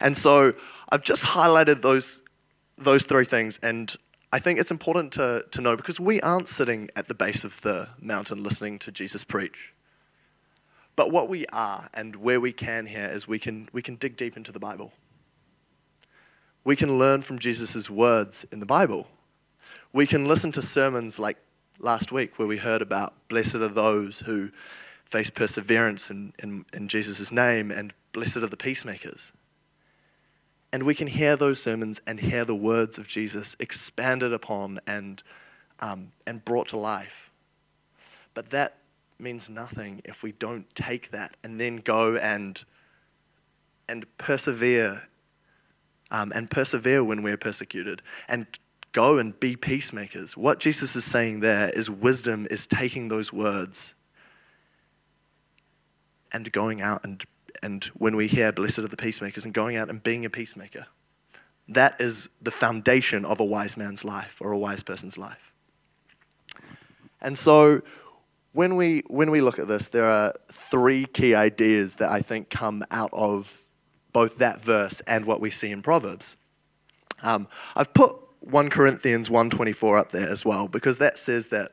And 0.00 0.16
so 0.16 0.54
I've 0.88 1.02
just 1.02 1.24
highlighted 1.24 1.82
those 1.82 2.22
those 2.78 3.04
three 3.04 3.24
things, 3.24 3.58
and 3.62 3.96
I 4.32 4.38
think 4.38 4.58
it's 4.58 4.70
important 4.70 5.12
to, 5.12 5.46
to 5.50 5.60
know 5.62 5.76
because 5.76 5.98
we 5.98 6.20
aren't 6.20 6.48
sitting 6.48 6.90
at 6.94 7.08
the 7.08 7.14
base 7.14 7.42
of 7.42 7.60
the 7.62 7.88
mountain 8.00 8.42
listening 8.42 8.78
to 8.80 8.92
Jesus 8.92 9.24
preach. 9.24 9.72
But 10.96 11.12
what 11.12 11.28
we 11.28 11.44
are 11.52 11.90
and 11.92 12.16
where 12.16 12.40
we 12.40 12.52
can 12.52 12.86
here 12.86 13.04
is 13.12 13.28
we 13.28 13.38
can, 13.38 13.68
we 13.72 13.82
can 13.82 13.96
dig 13.96 14.16
deep 14.16 14.36
into 14.36 14.50
the 14.50 14.58
Bible. 14.58 14.92
We 16.64 16.74
can 16.74 16.98
learn 16.98 17.22
from 17.22 17.38
Jesus' 17.38 17.88
words 17.88 18.44
in 18.50 18.60
the 18.60 18.66
Bible. 18.66 19.06
We 19.92 20.06
can 20.06 20.26
listen 20.26 20.52
to 20.52 20.62
sermons 20.62 21.18
like 21.18 21.36
last 21.78 22.10
week 22.10 22.38
where 22.38 22.48
we 22.48 22.56
heard 22.56 22.82
about 22.82 23.14
blessed 23.28 23.56
are 23.56 23.68
those 23.68 24.20
who 24.20 24.50
face 25.04 25.30
perseverance 25.30 26.10
in, 26.10 26.32
in, 26.42 26.64
in 26.72 26.88
Jesus' 26.88 27.30
name 27.30 27.70
and 27.70 27.92
blessed 28.12 28.38
are 28.38 28.46
the 28.46 28.56
peacemakers. 28.56 29.32
And 30.72 30.82
we 30.82 30.94
can 30.94 31.06
hear 31.06 31.36
those 31.36 31.62
sermons 31.62 32.00
and 32.06 32.20
hear 32.20 32.44
the 32.44 32.54
words 32.54 32.98
of 32.98 33.06
Jesus 33.06 33.54
expanded 33.60 34.32
upon 34.32 34.80
and, 34.86 35.22
um, 35.78 36.12
and 36.26 36.44
brought 36.44 36.68
to 36.68 36.76
life. 36.76 37.30
But 38.34 38.50
that 38.50 38.78
means 39.18 39.48
nothing 39.48 40.02
if 40.04 40.22
we 40.22 40.32
don't 40.32 40.72
take 40.74 41.10
that 41.10 41.36
and 41.42 41.60
then 41.60 41.76
go 41.76 42.16
and, 42.16 42.64
and 43.88 44.06
persevere 44.18 45.02
um, 46.10 46.32
and 46.34 46.50
persevere 46.50 47.02
when 47.02 47.22
we're 47.22 47.36
persecuted 47.36 48.02
and 48.28 48.46
go 48.92 49.18
and 49.18 49.38
be 49.40 49.56
peacemakers. 49.56 50.36
What 50.36 50.60
Jesus 50.60 50.96
is 50.96 51.04
saying 51.04 51.40
there 51.40 51.70
is 51.70 51.90
wisdom 51.90 52.46
is 52.50 52.66
taking 52.66 53.08
those 53.08 53.32
words 53.32 53.94
and 56.32 56.50
going 56.52 56.80
out 56.80 57.04
and, 57.04 57.24
and 57.62 57.84
when 57.94 58.16
we 58.16 58.28
hear 58.28 58.52
blessed 58.52 58.78
are 58.80 58.88
the 58.88 58.96
peacemakers 58.96 59.44
and 59.44 59.52
going 59.52 59.76
out 59.76 59.90
and 59.90 60.02
being 60.02 60.24
a 60.24 60.30
peacemaker. 60.30 60.86
That 61.68 62.00
is 62.00 62.28
the 62.40 62.50
foundation 62.50 63.24
of 63.24 63.40
a 63.40 63.44
wise 63.44 63.76
man's 63.76 64.04
life 64.04 64.36
or 64.40 64.52
a 64.52 64.58
wise 64.58 64.82
person's 64.82 65.18
life. 65.18 65.52
And 67.20 67.38
so 67.38 67.82
when 68.56 68.74
we, 68.76 69.02
when 69.08 69.30
we 69.30 69.42
look 69.42 69.58
at 69.58 69.68
this, 69.68 69.88
there 69.88 70.06
are 70.06 70.32
three 70.50 71.04
key 71.04 71.34
ideas 71.34 71.96
that 71.96 72.10
I 72.10 72.22
think 72.22 72.48
come 72.48 72.86
out 72.90 73.10
of 73.12 73.52
both 74.14 74.38
that 74.38 74.62
verse 74.62 75.02
and 75.06 75.26
what 75.26 75.42
we 75.42 75.50
see 75.50 75.70
in 75.70 75.82
Proverbs. 75.82 76.38
Um, 77.22 77.48
I've 77.74 77.92
put 77.92 78.16
1 78.40 78.70
Corinthians 78.70 79.28
1.24 79.28 80.00
up 80.00 80.10
there 80.10 80.26
as 80.26 80.46
well 80.46 80.68
because 80.68 80.96
that 80.96 81.18
says 81.18 81.48
that 81.48 81.72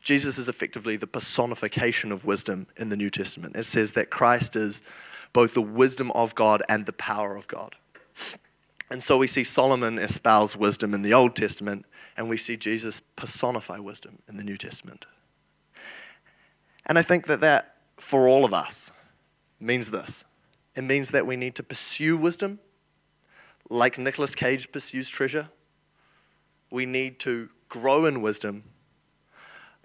Jesus 0.00 0.38
is 0.38 0.48
effectively 0.48 0.96
the 0.96 1.06
personification 1.06 2.10
of 2.10 2.24
wisdom 2.24 2.66
in 2.78 2.88
the 2.88 2.96
New 2.96 3.10
Testament. 3.10 3.54
It 3.54 3.66
says 3.66 3.92
that 3.92 4.08
Christ 4.08 4.56
is 4.56 4.80
both 5.34 5.52
the 5.52 5.60
wisdom 5.60 6.10
of 6.12 6.34
God 6.34 6.62
and 6.66 6.86
the 6.86 6.94
power 6.94 7.36
of 7.36 7.46
God. 7.46 7.76
And 8.90 9.04
so 9.04 9.18
we 9.18 9.26
see 9.26 9.44
Solomon 9.44 9.98
espouse 9.98 10.56
wisdom 10.56 10.94
in 10.94 11.02
the 11.02 11.12
Old 11.12 11.36
Testament, 11.36 11.84
and 12.16 12.30
we 12.30 12.38
see 12.38 12.56
Jesus 12.56 13.00
personify 13.16 13.78
wisdom 13.78 14.20
in 14.26 14.38
the 14.38 14.44
New 14.44 14.56
Testament. 14.56 15.04
And 16.86 16.98
I 16.98 17.02
think 17.02 17.26
that 17.26 17.40
that, 17.40 17.76
for 17.96 18.28
all 18.28 18.44
of 18.44 18.52
us, 18.52 18.90
means 19.60 19.90
this 19.90 20.24
it 20.74 20.82
means 20.82 21.10
that 21.10 21.26
we 21.26 21.36
need 21.36 21.54
to 21.56 21.62
pursue 21.62 22.16
wisdom 22.16 22.58
like 23.68 23.98
Nicolas 23.98 24.34
Cage 24.34 24.72
pursues 24.72 25.08
treasure. 25.08 25.50
We 26.70 26.86
need 26.86 27.18
to 27.20 27.50
grow 27.68 28.04
in 28.06 28.22
wisdom 28.22 28.64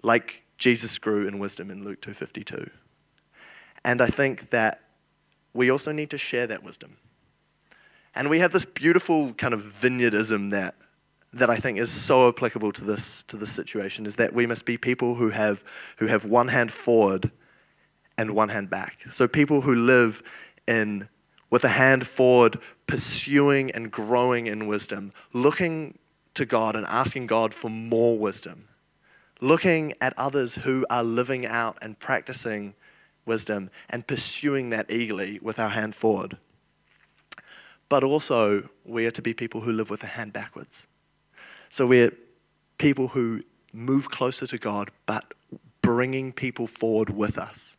like 0.02 0.42
Jesus 0.56 0.98
grew 0.98 1.26
in 1.26 1.38
wisdom 1.38 1.70
in 1.70 1.84
Luke 1.84 2.00
2:52. 2.00 2.70
And 3.84 4.00
I 4.00 4.08
think 4.08 4.50
that 4.50 4.82
we 5.52 5.70
also 5.70 5.92
need 5.92 6.10
to 6.10 6.18
share 6.18 6.46
that 6.46 6.62
wisdom. 6.62 6.96
And 8.14 8.28
we 8.28 8.40
have 8.40 8.52
this 8.52 8.64
beautiful 8.64 9.32
kind 9.34 9.54
of 9.54 9.62
vineyardism 9.62 10.50
that 10.50 10.74
that 11.32 11.50
I 11.50 11.56
think 11.56 11.78
is 11.78 11.90
so 11.90 12.28
applicable 12.28 12.72
to 12.72 12.84
this 12.84 13.22
to 13.24 13.36
this 13.36 13.52
situation 13.52 14.06
is 14.06 14.16
that 14.16 14.32
we 14.32 14.46
must 14.46 14.64
be 14.64 14.76
people 14.76 15.16
who 15.16 15.30
have 15.30 15.62
who 15.98 16.06
have 16.06 16.24
one 16.24 16.48
hand 16.48 16.72
forward 16.72 17.30
and 18.16 18.34
one 18.34 18.48
hand 18.48 18.70
back. 18.70 18.98
So 19.10 19.28
people 19.28 19.62
who 19.62 19.74
live 19.74 20.22
in 20.66 21.08
with 21.50 21.64
a 21.64 21.68
hand 21.68 22.06
forward, 22.06 22.58
pursuing 22.86 23.70
and 23.70 23.90
growing 23.90 24.46
in 24.46 24.66
wisdom, 24.66 25.12
looking 25.32 25.98
to 26.34 26.44
God 26.44 26.76
and 26.76 26.86
asking 26.86 27.26
God 27.26 27.54
for 27.54 27.70
more 27.70 28.18
wisdom, 28.18 28.68
looking 29.40 29.94
at 30.00 30.14
others 30.18 30.56
who 30.56 30.86
are 30.90 31.02
living 31.02 31.46
out 31.46 31.78
and 31.80 31.98
practicing 31.98 32.74
wisdom 33.24 33.70
and 33.88 34.06
pursuing 34.06 34.70
that 34.70 34.90
eagerly 34.90 35.38
with 35.40 35.58
our 35.58 35.70
hand 35.70 35.94
forward. 35.94 36.38
But 37.88 38.04
also, 38.04 38.68
we 38.84 39.06
are 39.06 39.10
to 39.10 39.22
be 39.22 39.32
people 39.32 39.62
who 39.62 39.72
live 39.72 39.88
with 39.88 40.02
a 40.02 40.06
hand 40.06 40.32
backwards 40.32 40.86
so 41.70 41.86
we're 41.86 42.12
people 42.78 43.08
who 43.08 43.42
move 43.72 44.10
closer 44.10 44.46
to 44.46 44.58
God, 44.58 44.90
but 45.06 45.34
bringing 45.82 46.32
people 46.32 46.66
forward 46.66 47.10
with 47.10 47.38
us, 47.38 47.76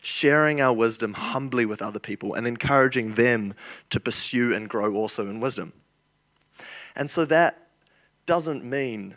sharing 0.00 0.60
our 0.60 0.72
wisdom 0.72 1.14
humbly 1.14 1.64
with 1.64 1.82
other 1.82 1.98
people, 1.98 2.34
and 2.34 2.46
encouraging 2.46 3.14
them 3.14 3.54
to 3.90 4.00
pursue 4.00 4.54
and 4.54 4.68
grow 4.68 4.94
also 4.94 5.28
in 5.28 5.40
wisdom. 5.40 5.72
And 6.94 7.10
so 7.10 7.24
that 7.24 7.68
doesn't 8.26 8.64
mean 8.64 9.16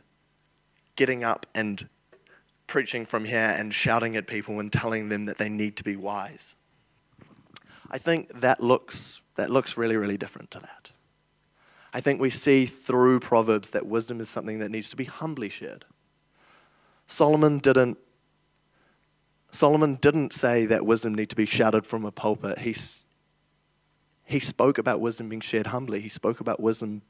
getting 0.95 1.23
up 1.23 1.45
and 1.53 1.87
preaching 2.67 3.05
from 3.05 3.25
here 3.25 3.55
and 3.57 3.73
shouting 3.73 4.15
at 4.15 4.27
people 4.27 4.59
and 4.59 4.71
telling 4.71 5.09
them 5.09 5.25
that 5.25 5.37
they 5.37 5.49
need 5.49 5.75
to 5.77 5.83
be 5.83 5.95
wise. 5.95 6.55
I 7.91 7.97
think 7.97 8.41
that 8.41 8.61
looks, 8.61 9.21
that 9.35 9.51
looks 9.51 9.77
really, 9.77 9.95
really 9.95 10.17
different 10.17 10.51
to 10.51 10.59
that. 10.59 10.91
I 11.95 12.01
think 12.01 12.19
we 12.19 12.29
see 12.29 12.65
through 12.65 13.21
Proverbs 13.21 13.69
that 13.69 13.85
wisdom 13.85 14.19
is 14.19 14.27
something 14.27 14.59
that 14.59 14.67
needs 14.67 14.89
to 14.89 14.97
be 14.97 15.05
humbly 15.05 15.47
shared. 15.47 15.85
Solomon 17.07 17.59
didn't 17.59 17.97
Solomon 19.51 19.95
didn't 19.95 20.33
say 20.33 20.65
that 20.65 20.85
wisdom 20.85 21.15
need 21.15 21.29
to 21.29 21.37
be 21.37 21.45
shouted 21.45 21.87
from 21.87 22.03
a 22.03 22.11
pulpit. 22.11 22.59
He, 22.59 22.75
he 24.25 24.41
spoke 24.41 24.77
about 24.77 24.99
wisdom 24.99 25.29
being 25.29 25.39
shared 25.39 25.67
humbly. 25.67 26.01
He 26.01 26.09
spoke 26.09 26.41
about 26.41 26.59
wisdom 26.59 27.01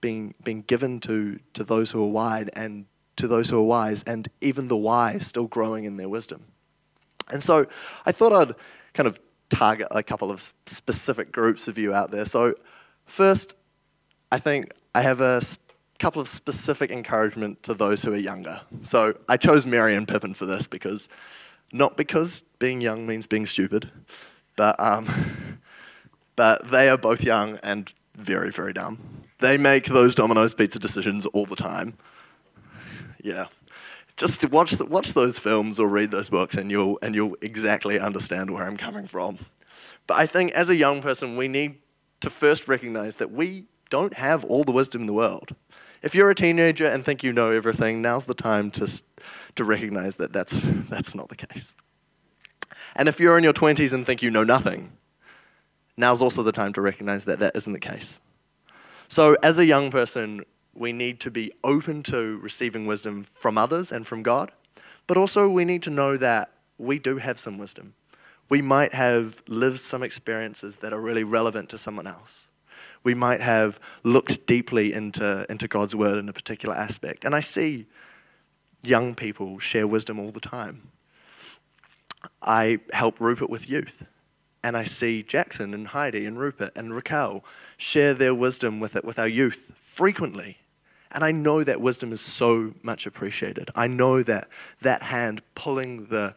being, 0.00 0.32
being 0.42 0.62
given 0.62 1.00
to, 1.00 1.38
to 1.52 1.62
those 1.62 1.90
who 1.90 2.02
are 2.02 2.08
wise 2.08 2.48
and 2.54 2.86
to 3.16 3.28
those 3.28 3.50
who 3.50 3.58
are 3.58 3.62
wise, 3.62 4.02
and 4.04 4.30
even 4.40 4.68
the 4.68 4.78
wise 4.78 5.26
still 5.26 5.48
growing 5.48 5.84
in 5.84 5.98
their 5.98 6.08
wisdom. 6.08 6.46
And 7.30 7.42
so 7.42 7.66
I 8.06 8.12
thought 8.12 8.32
I'd 8.32 8.54
kind 8.94 9.06
of 9.06 9.20
target 9.50 9.88
a 9.90 10.02
couple 10.02 10.30
of 10.30 10.54
specific 10.64 11.30
groups 11.30 11.68
of 11.68 11.76
you 11.76 11.92
out 11.92 12.10
there. 12.10 12.24
So, 12.24 12.54
first, 13.04 13.54
I 14.30 14.38
think 14.38 14.72
I 14.94 15.02
have 15.02 15.20
a 15.20 15.40
couple 15.98 16.20
of 16.20 16.28
specific 16.28 16.90
encouragement 16.90 17.62
to 17.64 17.74
those 17.74 18.02
who 18.02 18.12
are 18.12 18.16
younger. 18.16 18.60
So 18.82 19.14
I 19.28 19.36
chose 19.36 19.66
Merry 19.66 19.94
and 19.94 20.06
Pippin 20.06 20.34
for 20.34 20.46
this 20.46 20.66
because, 20.66 21.08
not 21.72 21.96
because 21.96 22.42
being 22.58 22.80
young 22.80 23.06
means 23.06 23.26
being 23.26 23.46
stupid, 23.46 23.90
but, 24.56 24.78
um, 24.78 25.60
but 26.36 26.70
they 26.70 26.88
are 26.88 26.98
both 26.98 27.22
young 27.24 27.58
and 27.62 27.92
very, 28.14 28.50
very 28.50 28.72
dumb. 28.72 29.24
They 29.40 29.56
make 29.56 29.86
those 29.86 30.14
Domino's 30.14 30.54
pizza 30.54 30.78
decisions 30.78 31.26
all 31.26 31.46
the 31.46 31.56
time. 31.56 31.94
Yeah. 33.22 33.46
Just 34.16 34.44
watch, 34.50 34.72
the, 34.72 34.84
watch 34.84 35.14
those 35.14 35.38
films 35.38 35.78
or 35.78 35.88
read 35.88 36.10
those 36.10 36.28
books 36.28 36.56
and 36.56 36.70
you'll, 36.70 36.98
and 37.02 37.14
you'll 37.14 37.36
exactly 37.40 37.98
understand 37.98 38.50
where 38.50 38.64
I'm 38.64 38.76
coming 38.76 39.06
from. 39.06 39.38
But 40.06 40.18
I 40.18 40.26
think 40.26 40.52
as 40.52 40.68
a 40.68 40.76
young 40.76 41.02
person, 41.02 41.36
we 41.36 41.48
need 41.48 41.78
to 42.20 42.30
first 42.30 42.66
recognize 42.66 43.16
that 43.16 43.30
we 43.30 43.66
don't 43.90 44.14
have 44.14 44.44
all 44.44 44.64
the 44.64 44.72
wisdom 44.72 45.02
in 45.02 45.06
the 45.06 45.12
world. 45.12 45.54
If 46.02 46.14
you're 46.14 46.30
a 46.30 46.34
teenager 46.34 46.86
and 46.86 47.04
think 47.04 47.22
you 47.22 47.32
know 47.32 47.50
everything, 47.50 48.00
now's 48.00 48.24
the 48.24 48.34
time 48.34 48.70
to, 48.72 49.02
to 49.56 49.64
recognize 49.64 50.16
that 50.16 50.32
that's, 50.32 50.60
that's 50.88 51.14
not 51.14 51.28
the 51.28 51.36
case. 51.36 51.74
And 52.94 53.08
if 53.08 53.18
you're 53.18 53.36
in 53.36 53.44
your 53.44 53.52
20s 53.52 53.92
and 53.92 54.06
think 54.06 54.22
you 54.22 54.30
know 54.30 54.44
nothing, 54.44 54.92
now's 55.96 56.22
also 56.22 56.42
the 56.42 56.52
time 56.52 56.72
to 56.74 56.80
recognize 56.80 57.24
that 57.24 57.38
that 57.40 57.56
isn't 57.56 57.72
the 57.72 57.80
case. 57.80 58.20
So, 59.08 59.36
as 59.42 59.58
a 59.58 59.64
young 59.64 59.90
person, 59.90 60.44
we 60.74 60.92
need 60.92 61.18
to 61.20 61.30
be 61.30 61.50
open 61.64 62.02
to 62.04 62.38
receiving 62.38 62.86
wisdom 62.86 63.26
from 63.32 63.56
others 63.56 63.90
and 63.90 64.06
from 64.06 64.22
God, 64.22 64.52
but 65.06 65.16
also 65.16 65.48
we 65.48 65.64
need 65.64 65.82
to 65.84 65.90
know 65.90 66.16
that 66.18 66.50
we 66.76 66.98
do 66.98 67.16
have 67.16 67.40
some 67.40 67.58
wisdom. 67.58 67.94
We 68.48 68.62
might 68.62 68.94
have 68.94 69.42
lived 69.48 69.80
some 69.80 70.02
experiences 70.02 70.76
that 70.78 70.92
are 70.92 71.00
really 71.00 71.24
relevant 71.24 71.68
to 71.70 71.78
someone 71.78 72.06
else 72.06 72.47
we 73.08 73.14
might 73.14 73.40
have 73.40 73.80
looked 74.02 74.46
deeply 74.46 74.92
into, 74.92 75.46
into 75.48 75.66
God's 75.66 75.96
word 75.96 76.18
in 76.18 76.28
a 76.28 76.32
particular 76.34 76.74
aspect. 76.74 77.24
And 77.24 77.34
I 77.34 77.40
see 77.40 77.86
young 78.82 79.14
people 79.14 79.58
share 79.58 79.86
wisdom 79.86 80.20
all 80.20 80.30
the 80.30 80.40
time. 80.40 80.90
I 82.42 82.80
help 82.92 83.18
Rupert 83.18 83.48
with 83.48 83.66
youth, 83.66 84.04
and 84.62 84.76
I 84.76 84.84
see 84.84 85.22
Jackson 85.22 85.72
and 85.72 85.88
Heidi 85.88 86.26
and 86.26 86.38
Rupert 86.38 86.72
and 86.76 86.94
Raquel 86.94 87.42
share 87.78 88.12
their 88.12 88.34
wisdom 88.34 88.78
with 88.78 88.94
it 88.94 89.06
with 89.06 89.18
our 89.18 89.26
youth 89.26 89.72
frequently. 89.80 90.58
And 91.10 91.24
I 91.24 91.32
know 91.32 91.64
that 91.64 91.80
wisdom 91.80 92.12
is 92.12 92.20
so 92.20 92.74
much 92.82 93.06
appreciated. 93.06 93.70
I 93.74 93.86
know 93.86 94.22
that 94.22 94.48
that 94.82 95.04
hand 95.04 95.40
pulling 95.54 96.08
the, 96.08 96.34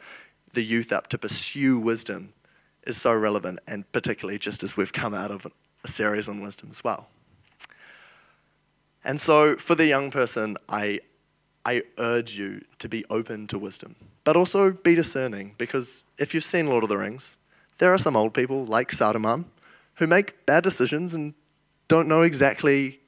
the 0.53 0.63
youth 0.63 0.93
up 0.93 1.07
to 1.07 1.17
pursue 1.17 1.79
wisdom 1.79 2.31
is 2.87 2.95
so 2.95 3.13
relevant, 3.13 3.59
and 3.67 3.91
particularly 3.91 4.39
just 4.39 4.63
as 4.63 4.77
we've 4.77 4.93
come 4.93 5.13
out 5.13 5.31
of 5.31 5.45
a 5.83 5.87
series 5.87 6.29
on 6.29 6.41
wisdom 6.41 6.69
as 6.71 6.83
well. 6.83 7.07
And 9.03 9.19
so, 9.19 9.55
for 9.55 9.75
the 9.75 9.85
young 9.85 10.11
person, 10.11 10.57
I, 10.69 10.99
I 11.65 11.83
urge 11.97 12.37
you 12.37 12.61
to 12.79 12.87
be 12.87 13.03
open 13.09 13.47
to 13.47 13.57
wisdom, 13.57 13.95
but 14.23 14.37
also 14.37 14.71
be 14.71 14.93
discerning, 14.93 15.55
because 15.57 16.03
if 16.17 16.33
you've 16.33 16.43
seen 16.43 16.67
Lord 16.67 16.83
of 16.83 16.89
the 16.89 16.97
Rings, 16.97 17.37
there 17.79 17.91
are 17.91 17.97
some 17.97 18.15
old 18.15 18.33
people 18.33 18.63
like 18.63 18.91
Saruman 18.91 19.45
who 19.95 20.05
make 20.05 20.45
bad 20.45 20.63
decisions 20.63 21.13
and 21.15 21.33
don't 21.87 22.07
know 22.07 22.21
exactly, 22.21 22.99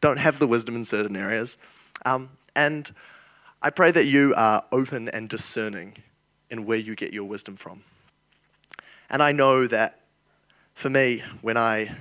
don't 0.00 0.18
have 0.18 0.38
the 0.38 0.46
wisdom 0.46 0.76
in 0.76 0.84
certain 0.84 1.16
areas. 1.16 1.58
Um, 2.04 2.30
and 2.54 2.92
I 3.60 3.70
pray 3.70 3.90
that 3.90 4.06
you 4.06 4.34
are 4.36 4.64
open 4.72 5.08
and 5.08 5.28
discerning 5.28 5.96
in 6.48 6.64
where 6.64 6.78
you 6.78 6.94
get 6.94 7.12
your 7.12 7.24
wisdom 7.24 7.56
from. 7.56 7.82
And 9.10 9.22
I 9.22 9.32
know 9.32 9.66
that 9.66 10.00
for 10.74 10.88
me, 10.88 11.22
when 11.42 11.56
I 11.56 11.94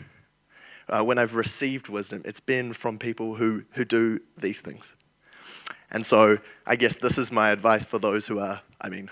uh, 0.89 1.03
when 1.03 1.17
I've 1.17 1.35
received 1.35 1.89
wisdom, 1.89 2.21
it's 2.25 2.39
been 2.39 2.73
from 2.73 2.97
people 2.97 3.35
who, 3.35 3.63
who 3.71 3.85
do 3.85 4.19
these 4.37 4.61
things. 4.61 4.95
And 5.91 6.05
so 6.05 6.37
I 6.65 6.75
guess 6.75 6.95
this 6.95 7.17
is 7.17 7.31
my 7.31 7.49
advice 7.49 7.85
for 7.85 7.99
those 7.99 8.27
who 8.27 8.39
are, 8.39 8.61
I 8.79 8.89
mean, 8.89 9.09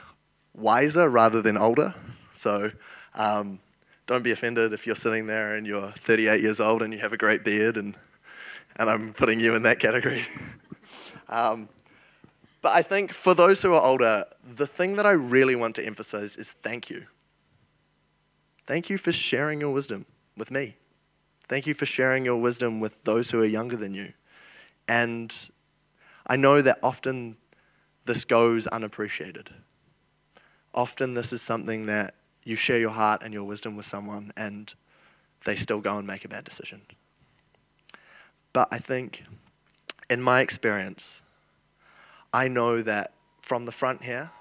wiser 0.54 1.10
rather 1.10 1.42
than 1.42 1.58
older. 1.58 1.96
So 2.34 2.72
um, 3.16 3.60
don't 4.06 4.24
be 4.24 4.32
offended 4.32 4.74
if 4.74 4.86
you're 4.86 4.96
sitting 4.96 5.28
there 5.28 5.56
and 5.56 5.66
you're 5.66 5.92
38 5.92 6.42
years 6.42 6.60
old 6.60 6.82
and 6.82 6.94
you 6.94 7.00
have 7.00 7.14
a 7.14 7.18
great 7.18 7.44
beard, 7.44 7.78
and, 7.78 7.96
and 8.76 8.90
I'm 8.90 9.14
putting 9.14 9.40
you 9.40 9.56
in 9.56 9.64
that 9.64 9.80
category. 9.80 10.26
um, 11.30 11.70
but 12.62 12.76
I 12.76 12.82
think 12.82 13.14
for 13.14 13.34
those 13.34 13.62
who 13.62 13.74
are 13.74 13.82
older, 13.82 14.26
the 14.44 14.68
thing 14.68 14.96
that 14.96 15.06
I 15.06 15.12
really 15.12 15.56
want 15.56 15.76
to 15.76 15.86
emphasize 15.86 16.36
is 16.36 16.52
thank 16.52 16.90
you. 16.90 17.06
Thank 18.66 18.90
you 18.90 18.98
for 18.98 19.12
sharing 19.12 19.62
your 19.62 19.72
wisdom 19.72 20.06
with 20.36 20.52
me. 20.52 20.76
Thank 21.50 21.66
you 21.66 21.74
for 21.74 21.86
sharing 21.86 22.26
your 22.26 22.36
wisdom 22.38 22.80
with 22.80 23.04
those 23.04 23.32
who 23.32 23.42
are 23.42 23.46
younger 23.46 23.78
than 23.78 23.94
you. 23.94 24.14
And 24.88 25.34
I 26.26 26.36
know 26.36 26.62
that 26.62 26.80
often 26.84 27.38
this 28.06 28.26
goes 28.26 28.68
unappreciated. 28.68 29.52
Often 30.74 31.14
this 31.14 31.32
is 31.32 31.42
something 31.42 31.86
that 31.86 32.16
you 32.44 32.56
share 32.56 32.78
your 32.78 32.92
heart 32.92 33.22
and 33.24 33.34
your 33.34 33.44
wisdom 33.44 33.76
with 33.78 33.86
someone 33.86 34.32
and 34.36 34.74
they 35.46 35.56
still 35.56 35.80
go 35.80 35.98
and 35.98 36.06
make 36.06 36.26
a 36.26 36.28
bad 36.28 36.44
decision. 36.44 36.82
But 38.52 38.68
I 38.72 38.80
think, 38.80 39.24
in 40.10 40.22
my 40.22 40.42
experience, 40.42 41.22
I 42.34 42.48
know 42.48 42.82
that 42.82 43.14
from 43.42 43.66
the 43.66 43.72
front 43.72 44.04
here, 44.04 44.32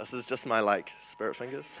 This 0.00 0.14
is 0.14 0.26
just 0.26 0.46
my 0.46 0.60
like 0.60 0.90
spirit 1.02 1.36
fingers. 1.36 1.76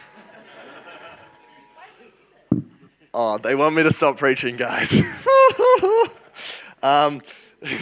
oh, 3.14 3.38
they 3.38 3.54
want 3.54 3.74
me 3.74 3.82
to 3.82 3.90
stop 3.90 4.18
preaching, 4.18 4.58
guys. 4.58 4.92
um, 6.82 7.22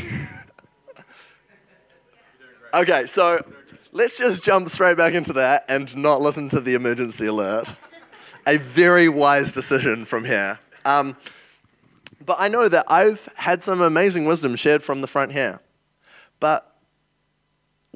okay, 2.73 3.07
so 3.07 3.45
let's 3.91 4.17
just 4.17 4.45
jump 4.45 4.69
straight 4.69 4.97
back 4.97 5.13
into 5.15 5.33
that 5.33 5.65
and 5.69 5.97
not 5.97 6.21
listen 6.21 6.49
to 6.51 6.61
the 6.61 6.75
emergency 6.75 7.27
alert. 7.27 7.75
A 8.47 8.59
very 8.59 9.09
wise 9.09 9.51
decision 9.51 10.05
from 10.05 10.25
here. 10.25 10.61
Um, 10.85 11.17
but 12.25 12.37
I 12.39 12.47
know 12.47 12.69
that 12.69 12.85
I've 12.89 13.29
had 13.35 13.65
some 13.65 13.81
amazing 13.81 14.25
wisdom 14.25 14.55
shared 14.55 14.85
from 14.85 15.01
the 15.01 15.09
front 15.09 15.33
here. 15.33 15.59
But 16.39 16.68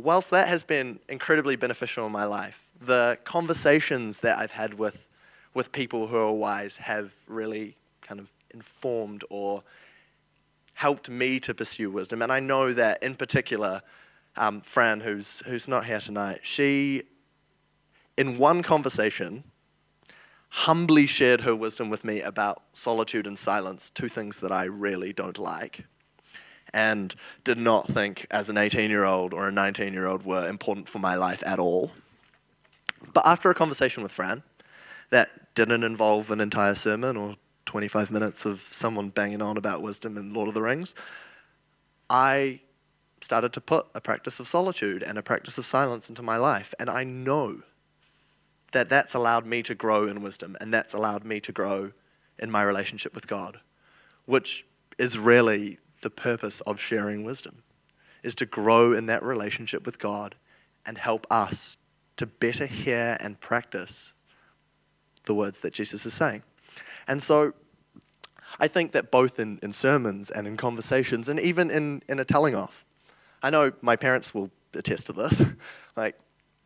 whilst 0.02 0.30
that 0.30 0.48
has 0.48 0.62
been 0.62 0.98
incredibly 1.08 1.56
beneficial 1.56 2.06
in 2.06 2.12
my 2.12 2.24
life, 2.24 2.68
the 2.80 3.18
conversations 3.24 4.18
that 4.20 4.38
I've 4.38 4.52
had 4.52 4.74
with, 4.74 5.06
with 5.54 5.72
people 5.72 6.08
who 6.08 6.16
are 6.16 6.32
wise 6.32 6.78
have 6.78 7.12
really 7.26 7.76
kind 8.00 8.20
of 8.20 8.28
informed 8.52 9.24
or 9.30 9.62
helped 10.74 11.08
me 11.08 11.38
to 11.40 11.54
pursue 11.54 11.90
wisdom. 11.90 12.22
And 12.22 12.32
I 12.32 12.40
know 12.40 12.72
that 12.72 13.02
in 13.02 13.14
particular, 13.14 13.82
um, 14.36 14.60
Fran, 14.62 15.00
who's, 15.00 15.42
who's 15.46 15.68
not 15.68 15.86
here 15.86 16.00
tonight, 16.00 16.40
she, 16.42 17.04
in 18.16 18.38
one 18.38 18.62
conversation, 18.62 19.44
humbly 20.48 21.06
shared 21.06 21.42
her 21.42 21.54
wisdom 21.54 21.88
with 21.88 22.04
me 22.04 22.20
about 22.20 22.62
solitude 22.72 23.26
and 23.26 23.38
silence, 23.38 23.90
two 23.90 24.08
things 24.08 24.40
that 24.40 24.52
I 24.52 24.64
really 24.64 25.12
don't 25.12 25.38
like 25.38 25.84
and 26.72 27.14
did 27.44 27.58
not 27.58 27.88
think 27.88 28.26
as 28.30 28.48
an 28.48 28.56
18 28.56 28.90
year 28.90 29.04
old 29.04 29.34
or 29.34 29.48
a 29.48 29.52
19 29.52 29.92
year 29.92 30.06
old 30.06 30.24
were 30.24 30.48
important 30.48 30.88
for 30.88 30.98
my 30.98 31.14
life 31.14 31.42
at 31.44 31.58
all. 31.58 31.92
But 33.12 33.26
after 33.26 33.50
a 33.50 33.54
conversation 33.54 34.02
with 34.02 34.12
Fran 34.12 34.42
that 35.10 35.54
didn't 35.54 35.84
involve 35.84 36.30
an 36.30 36.40
entire 36.40 36.74
sermon 36.74 37.16
or 37.16 37.36
25 37.66 38.10
minutes 38.10 38.44
of 38.44 38.62
someone 38.70 39.10
banging 39.10 39.42
on 39.42 39.56
about 39.56 39.82
wisdom 39.82 40.16
in 40.16 40.32
Lord 40.32 40.48
of 40.48 40.54
the 40.54 40.62
Rings, 40.62 40.94
I 42.08 42.60
started 43.20 43.52
to 43.52 43.60
put 43.60 43.86
a 43.94 44.00
practice 44.00 44.40
of 44.40 44.48
solitude 44.48 45.02
and 45.02 45.18
a 45.18 45.22
practice 45.22 45.58
of 45.58 45.66
silence 45.66 46.08
into 46.08 46.22
my 46.22 46.36
life. 46.36 46.74
And 46.78 46.90
I 46.90 47.04
know 47.04 47.62
that 48.72 48.88
that's 48.88 49.14
allowed 49.14 49.46
me 49.46 49.62
to 49.62 49.74
grow 49.74 50.06
in 50.06 50.22
wisdom 50.22 50.56
and 50.60 50.72
that's 50.72 50.94
allowed 50.94 51.24
me 51.24 51.40
to 51.40 51.52
grow 51.52 51.92
in 52.38 52.50
my 52.50 52.62
relationship 52.62 53.14
with 53.14 53.26
God, 53.26 53.60
which 54.24 54.66
is 54.98 55.18
really 55.18 55.78
the 56.02 56.10
purpose 56.10 56.60
of 56.62 56.80
sharing 56.80 57.24
wisdom 57.24 57.62
is 58.22 58.34
to 58.36 58.46
grow 58.46 58.92
in 58.92 59.06
that 59.06 59.22
relationship 59.22 59.84
with 59.86 59.98
God 59.98 60.36
and 60.84 60.98
help 60.98 61.26
us 61.30 61.76
to 62.16 62.26
better 62.26 62.66
hear 62.66 63.16
and 63.20 63.40
practice 63.40 64.12
the 65.24 65.34
words 65.34 65.60
that 65.60 65.72
Jesus 65.72 66.04
is 66.04 66.14
saying. 66.14 66.42
And 67.08 67.22
so 67.22 67.54
I 68.60 68.68
think 68.68 68.92
that 68.92 69.10
both 69.10 69.38
in, 69.38 69.58
in 69.62 69.72
sermons 69.72 70.30
and 70.30 70.46
in 70.46 70.56
conversations 70.56 71.28
and 71.28 71.40
even 71.40 71.70
in, 71.70 72.02
in 72.08 72.18
a 72.18 72.24
telling 72.24 72.54
off, 72.54 72.84
I 73.42 73.50
know 73.50 73.72
my 73.80 73.96
parents 73.96 74.34
will 74.34 74.50
attest 74.74 75.06
to 75.08 75.12
this. 75.12 75.42
like, 75.96 76.18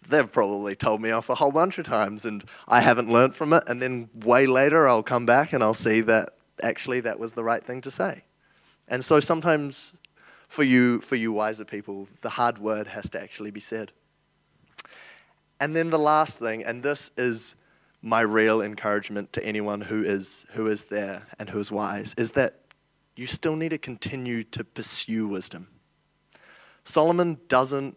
they've 0.08 0.30
probably 0.30 0.76
told 0.76 1.00
me 1.00 1.10
off 1.10 1.28
a 1.28 1.36
whole 1.36 1.50
bunch 1.50 1.78
of 1.78 1.86
times 1.86 2.24
and 2.24 2.44
I 2.68 2.80
haven't 2.80 3.10
learned 3.10 3.34
from 3.34 3.52
it. 3.52 3.64
And 3.66 3.80
then 3.80 4.08
way 4.14 4.46
later, 4.46 4.88
I'll 4.88 5.02
come 5.02 5.26
back 5.26 5.52
and 5.52 5.62
I'll 5.62 5.74
see 5.74 6.00
that 6.02 6.30
actually 6.62 7.00
that 7.00 7.18
was 7.18 7.32
the 7.32 7.44
right 7.44 7.64
thing 7.64 7.80
to 7.82 7.90
say. 7.90 8.22
And 8.88 9.04
so 9.04 9.20
sometimes 9.20 9.94
for 10.48 10.62
you, 10.62 11.00
for 11.00 11.16
you 11.16 11.32
wiser 11.32 11.64
people, 11.64 12.08
the 12.22 12.30
hard 12.30 12.58
word 12.58 12.88
has 12.88 13.10
to 13.10 13.20
actually 13.20 13.50
be 13.50 13.60
said. 13.60 13.92
And 15.60 15.74
then 15.74 15.90
the 15.90 15.98
last 15.98 16.38
thing, 16.38 16.64
and 16.64 16.82
this 16.82 17.10
is 17.16 17.56
my 18.02 18.20
real 18.20 18.62
encouragement 18.62 19.32
to 19.32 19.44
anyone 19.44 19.82
who 19.82 20.02
is, 20.02 20.46
who 20.52 20.66
is 20.66 20.84
there 20.84 21.26
and 21.38 21.50
who 21.50 21.58
is 21.58 21.72
wise, 21.72 22.14
is 22.16 22.32
that 22.32 22.60
you 23.16 23.26
still 23.26 23.56
need 23.56 23.70
to 23.70 23.78
continue 23.78 24.42
to 24.42 24.62
pursue 24.62 25.26
wisdom. 25.26 25.68
Solomon 26.84 27.38
doesn't 27.48 27.96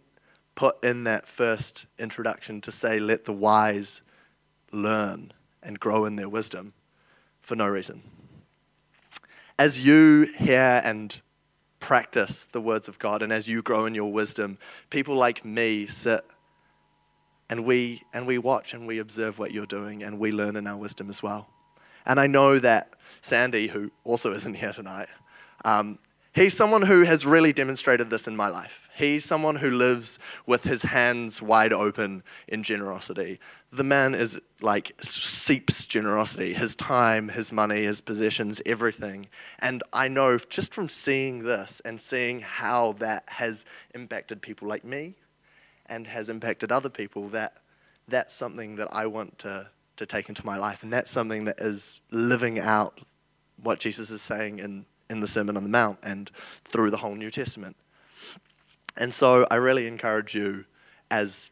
put 0.56 0.84
in 0.84 1.04
that 1.04 1.28
first 1.28 1.86
introduction 2.00 2.62
to 2.62 2.72
say, 2.72 3.00
let 3.00 3.26
the 3.26 3.34
wise 3.34 4.02
learn 4.72 5.34
and 5.62 5.80
grow 5.80 6.06
in 6.06 6.16
their 6.16 6.30
wisdom 6.30 6.74
for 7.42 7.56
no 7.56 7.68
reason 7.68 8.02
as 9.60 9.82
you 9.82 10.32
hear 10.38 10.82
and 10.86 11.20
practice 11.82 12.48
the 12.54 12.62
words 12.62 12.88
of 12.88 12.98
God 12.98 13.22
and 13.22 13.34
as 13.34 13.50
you 13.50 13.62
grow 13.62 13.86
in 13.86 13.94
your 13.94 14.12
wisdom, 14.12 14.58
people 14.90 15.16
like 15.16 15.44
me 15.44 15.86
sit 15.86 16.26
and 17.50 17.66
we 17.66 18.04
and 18.14 18.26
we 18.26 18.38
watch 18.38 18.74
and 18.74 18.88
we 18.88 19.00
observe 19.00 19.38
what 19.38 19.52
you're 19.52 19.66
doing 19.66 20.02
and 20.02 20.18
we 20.18 20.32
learn 20.32 20.56
in 20.56 20.66
our 20.66 20.78
wisdom 20.78 21.10
as 21.10 21.22
well. 21.22 21.50
And 22.06 22.22
I 22.22 22.26
know 22.26 22.58
that 22.60 22.94
Sandy, 23.20 23.68
who 23.68 23.92
also 24.06 24.34
isn't 24.34 24.54
here 24.54 24.72
tonight, 24.72 25.10
um, 25.66 26.00
he's 26.32 26.56
someone 26.56 26.84
who 26.84 27.04
has 27.04 27.26
really 27.26 27.52
demonstrated 27.52 28.10
this 28.10 28.30
in 28.30 28.38
my 28.38 28.48
life. 28.48 28.88
He's 28.96 29.26
someone 29.26 29.58
who 29.58 29.70
lives 29.70 30.20
with 30.46 30.64
his 30.64 30.84
hands 30.84 31.42
wide 31.42 31.74
open 31.74 32.24
in 32.48 32.64
generosity. 32.64 33.42
The 33.72 33.84
man 33.84 34.16
is 34.16 34.40
like 34.62 34.94
seeps 35.02 35.86
generosity, 35.86 36.54
his 36.54 36.76
time, 36.76 37.30
his 37.30 37.52
money, 37.52 37.84
his 37.84 38.02
possessions, 38.02 38.62
everything. 38.66 39.28
And 39.60 39.84
I 39.94 40.08
know 40.08 40.38
just 40.38 40.74
from 40.74 40.90
seeing 40.90 41.44
this 41.44 41.82
and 41.86 42.02
seeing 42.02 42.40
how 42.40 42.94
that 42.94 43.24
has 43.28 43.66
impacted 43.94 44.42
people 44.42 44.68
like 44.68 44.84
me 44.84 45.16
and 45.86 46.08
has 46.08 46.30
impacted 46.30 46.72
other 46.72 46.90
people 46.90 47.30
that 47.30 47.58
that's 48.08 48.34
something 48.34 48.76
that 48.78 48.88
I 48.92 49.06
want 49.06 49.40
to, 49.40 49.70
to 49.98 50.06
take 50.06 50.30
into 50.30 50.46
my 50.46 50.58
life. 50.58 50.84
And 50.84 50.92
that's 50.92 51.12
something 51.12 51.46
that 51.46 51.60
is 51.60 52.02
living 52.12 52.60
out 52.60 53.00
what 53.62 53.80
Jesus 53.80 54.10
is 54.10 54.22
saying 54.22 54.60
in, 54.60 54.86
in 55.10 55.20
the 55.20 55.28
Sermon 55.28 55.58
on 55.58 55.64
the 55.64 55.70
Mount 55.70 56.00
and 56.02 56.32
through 56.66 56.92
the 56.92 56.98
whole 56.98 57.16
New 57.16 57.32
Testament. 57.32 57.76
And 58.98 59.14
so 59.14 59.48
I 59.50 59.56
really 59.56 59.88
encourage 59.88 60.34
you, 60.34 60.66
as 61.12 61.52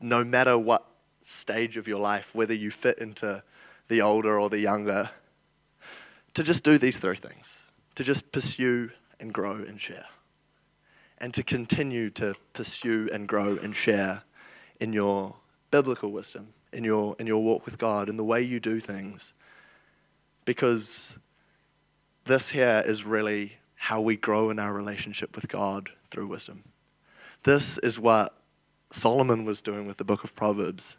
no 0.00 0.24
matter 0.24 0.58
what 0.58 0.86
stage 1.32 1.76
of 1.76 1.88
your 1.88 1.98
life, 1.98 2.34
whether 2.34 2.54
you 2.54 2.70
fit 2.70 2.98
into 2.98 3.42
the 3.88 4.00
older 4.00 4.38
or 4.38 4.48
the 4.48 4.60
younger, 4.60 5.10
to 6.34 6.42
just 6.42 6.64
do 6.64 6.78
these 6.78 6.98
three 6.98 7.16
things 7.16 7.62
to 7.94 8.04
just 8.04 8.32
pursue 8.32 8.90
and 9.20 9.32
grow 9.32 9.56
and 9.56 9.80
share. 9.80 10.06
And 11.18 11.32
to 11.34 11.42
continue 11.42 12.10
to 12.10 12.34
pursue 12.52 13.08
and 13.12 13.28
grow 13.28 13.56
and 13.56 13.76
share 13.76 14.22
in 14.80 14.92
your 14.92 15.36
biblical 15.70 16.10
wisdom, 16.10 16.54
in 16.72 16.82
your 16.84 17.14
in 17.18 17.26
your 17.26 17.42
walk 17.42 17.64
with 17.64 17.78
God 17.78 18.08
in 18.08 18.16
the 18.16 18.24
way 18.24 18.42
you 18.42 18.58
do 18.58 18.80
things. 18.80 19.32
Because 20.44 21.18
this 22.24 22.50
here 22.50 22.82
is 22.84 23.04
really 23.04 23.58
how 23.76 24.00
we 24.00 24.16
grow 24.16 24.50
in 24.50 24.58
our 24.58 24.72
relationship 24.72 25.36
with 25.36 25.48
God 25.48 25.90
through 26.10 26.26
wisdom. 26.26 26.64
This 27.44 27.78
is 27.78 27.98
what 27.98 28.36
Solomon 28.90 29.44
was 29.44 29.62
doing 29.62 29.86
with 29.86 29.98
the 29.98 30.04
book 30.04 30.24
of 30.24 30.34
Proverbs. 30.34 30.96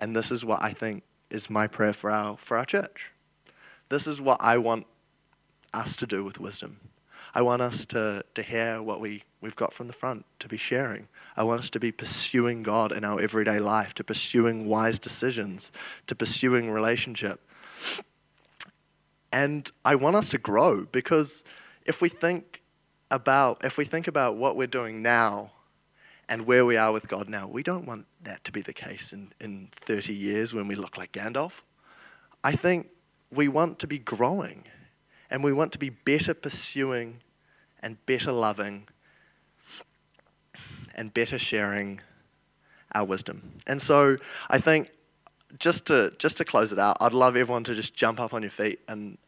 And 0.00 0.16
this 0.16 0.32
is 0.32 0.44
what 0.44 0.60
I 0.60 0.72
think 0.72 1.04
is 1.30 1.48
my 1.48 1.68
prayer 1.68 1.92
for 1.92 2.10
our 2.10 2.36
for 2.36 2.58
our 2.58 2.64
church. 2.64 3.12
This 3.90 4.06
is 4.06 4.20
what 4.20 4.38
I 4.40 4.58
want 4.58 4.86
us 5.72 5.94
to 5.96 6.06
do 6.06 6.24
with 6.24 6.40
wisdom. 6.40 6.80
I 7.34 7.42
want 7.42 7.62
us 7.62 7.84
to, 7.86 8.24
to 8.34 8.42
hear 8.42 8.82
what 8.82 9.00
we, 9.00 9.22
we've 9.40 9.54
got 9.54 9.72
from 9.72 9.86
the 9.86 9.92
front, 9.92 10.26
to 10.40 10.48
be 10.48 10.56
sharing. 10.56 11.06
I 11.36 11.44
want 11.44 11.60
us 11.60 11.70
to 11.70 11.80
be 11.80 11.92
pursuing 11.92 12.62
God 12.62 12.90
in 12.90 13.04
our 13.04 13.20
everyday 13.20 13.60
life, 13.60 13.94
to 13.94 14.04
pursuing 14.04 14.66
wise 14.66 14.98
decisions, 14.98 15.70
to 16.08 16.14
pursuing 16.14 16.70
relationship. 16.70 17.40
And 19.30 19.70
I 19.84 19.94
want 19.94 20.16
us 20.16 20.28
to 20.30 20.38
grow 20.38 20.86
because 20.86 21.44
if 21.84 22.00
we 22.00 22.08
think 22.08 22.62
about 23.12 23.64
if 23.64 23.76
we 23.76 23.84
think 23.84 24.06
about 24.06 24.36
what 24.36 24.56
we're 24.56 24.68
doing 24.68 25.02
now 25.02 25.50
and 26.30 26.46
where 26.46 26.64
we 26.64 26.76
are 26.76 26.92
with 26.92 27.08
God 27.08 27.28
now, 27.28 27.48
we 27.48 27.64
don't 27.64 27.84
want 27.84 28.06
that 28.22 28.44
to 28.44 28.52
be 28.52 28.62
the 28.62 28.72
case 28.72 29.12
in, 29.12 29.32
in 29.40 29.68
30 29.80 30.14
years 30.14 30.54
when 30.54 30.68
we 30.68 30.76
look 30.76 30.96
like 30.96 31.10
Gandalf. 31.10 31.62
I 32.44 32.54
think 32.54 32.86
we 33.32 33.48
want 33.48 33.80
to 33.80 33.88
be 33.88 33.98
growing 33.98 34.64
and 35.28 35.42
we 35.42 35.52
want 35.52 35.72
to 35.72 35.78
be 35.78 35.90
better 35.90 36.32
pursuing 36.32 37.18
and 37.82 38.04
better 38.06 38.30
loving 38.30 38.86
and 40.94 41.12
better 41.12 41.38
sharing 41.38 42.00
our 42.94 43.04
wisdom. 43.04 43.54
And 43.66 43.82
so 43.82 44.16
I 44.48 44.60
think 44.60 44.92
just 45.58 45.86
to 45.86 46.12
just 46.18 46.36
to 46.36 46.44
close 46.44 46.70
it 46.70 46.78
out, 46.78 46.96
I'd 47.00 47.12
love 47.12 47.36
everyone 47.36 47.64
to 47.64 47.74
just 47.74 47.94
jump 47.94 48.20
up 48.20 48.32
on 48.32 48.42
your 48.42 48.52
feet 48.52 48.78
and 48.86 49.18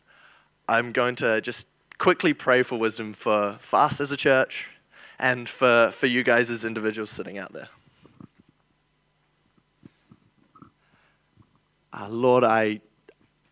I'm 0.68 0.92
going 0.92 1.16
to 1.16 1.40
just 1.40 1.66
quickly 1.98 2.32
pray 2.32 2.62
for 2.62 2.78
wisdom 2.78 3.12
for, 3.12 3.58
for 3.60 3.80
us 3.80 4.00
as 4.00 4.12
a 4.12 4.16
church 4.16 4.68
and 5.22 5.48
for, 5.48 5.92
for 5.92 6.08
you 6.08 6.24
guys 6.24 6.50
as 6.50 6.64
individuals 6.64 7.08
sitting 7.08 7.38
out 7.38 7.52
there. 7.52 7.68
Uh, 11.92 12.08
Lord, 12.10 12.42
I, 12.42 12.80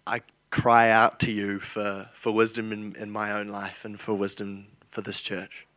I 0.04 0.22
cry 0.50 0.90
out 0.90 1.20
to 1.20 1.30
you 1.30 1.60
for, 1.60 2.10
for 2.12 2.32
wisdom 2.32 2.72
in, 2.72 2.96
in 2.96 3.10
my 3.10 3.30
own 3.30 3.46
life 3.46 3.84
and 3.84 4.00
for 4.00 4.14
wisdom 4.14 4.66
for 4.90 5.00
this 5.00 5.20
church. 5.20 5.68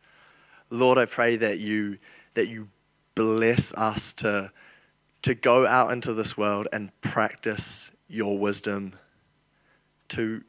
Lord, 0.68 0.98
I 0.98 1.04
pray 1.04 1.36
that 1.36 1.60
you, 1.60 1.98
that 2.34 2.48
you 2.48 2.68
bless 3.14 3.72
us 3.74 4.12
to, 4.14 4.50
to 5.22 5.34
go 5.34 5.64
out 5.64 5.92
into 5.92 6.12
this 6.12 6.36
world 6.36 6.66
and 6.72 6.90
practice 7.02 7.92
your 8.08 8.36
wisdom, 8.36 8.96
to, 10.08 10.42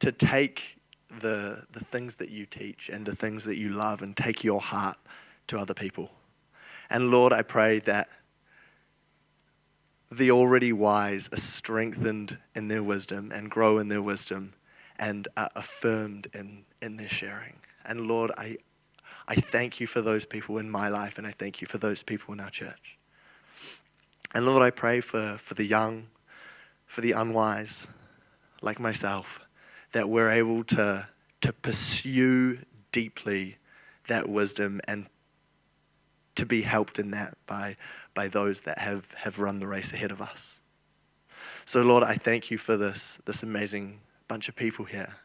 to 0.00 0.10
take 0.10 0.79
the, 1.10 1.64
the 1.72 1.84
things 1.84 2.16
that 2.16 2.30
you 2.30 2.46
teach 2.46 2.88
and 2.88 3.04
the 3.04 3.16
things 3.16 3.44
that 3.44 3.56
you 3.56 3.70
love 3.70 4.02
and 4.02 4.16
take 4.16 4.44
your 4.44 4.60
heart 4.60 4.96
to 5.48 5.58
other 5.58 5.74
people. 5.74 6.10
And 6.88 7.10
Lord, 7.10 7.32
I 7.32 7.42
pray 7.42 7.80
that 7.80 8.08
the 10.10 10.30
already 10.30 10.72
wise 10.72 11.28
are 11.32 11.38
strengthened 11.38 12.38
in 12.54 12.68
their 12.68 12.82
wisdom 12.82 13.30
and 13.32 13.50
grow 13.50 13.78
in 13.78 13.88
their 13.88 14.02
wisdom 14.02 14.54
and 14.98 15.28
are 15.36 15.50
affirmed 15.54 16.28
in, 16.34 16.64
in 16.82 16.96
their 16.96 17.08
sharing. 17.08 17.56
And 17.84 18.02
Lord, 18.02 18.32
I, 18.36 18.56
I 19.28 19.36
thank 19.36 19.80
you 19.80 19.86
for 19.86 20.02
those 20.02 20.26
people 20.26 20.58
in 20.58 20.68
my 20.68 20.88
life 20.88 21.16
and 21.16 21.26
I 21.26 21.32
thank 21.32 21.60
you 21.60 21.66
for 21.66 21.78
those 21.78 22.02
people 22.02 22.34
in 22.34 22.40
our 22.40 22.50
church. 22.50 22.98
And 24.34 24.46
Lord, 24.46 24.62
I 24.62 24.70
pray 24.70 25.00
for, 25.00 25.38
for 25.38 25.54
the 25.54 25.64
young, 25.64 26.08
for 26.86 27.00
the 27.00 27.12
unwise, 27.12 27.86
like 28.62 28.78
myself, 28.78 29.40
that 29.92 30.08
we're 30.08 30.30
able 30.30 30.64
to, 30.64 31.08
to 31.40 31.52
pursue 31.52 32.58
deeply 32.92 33.58
that 34.08 34.28
wisdom 34.28 34.80
and 34.84 35.06
to 36.34 36.46
be 36.46 36.62
helped 36.62 36.98
in 36.98 37.10
that 37.10 37.36
by, 37.46 37.76
by 38.14 38.28
those 38.28 38.62
that 38.62 38.78
have, 38.78 39.12
have 39.18 39.38
run 39.38 39.60
the 39.60 39.66
race 39.66 39.92
ahead 39.92 40.10
of 40.10 40.20
us. 40.20 40.60
So, 41.64 41.82
Lord, 41.82 42.02
I 42.02 42.16
thank 42.16 42.50
you 42.50 42.58
for 42.58 42.76
this, 42.76 43.18
this 43.24 43.42
amazing 43.42 44.00
bunch 44.28 44.48
of 44.48 44.56
people 44.56 44.84
here. 44.84 45.16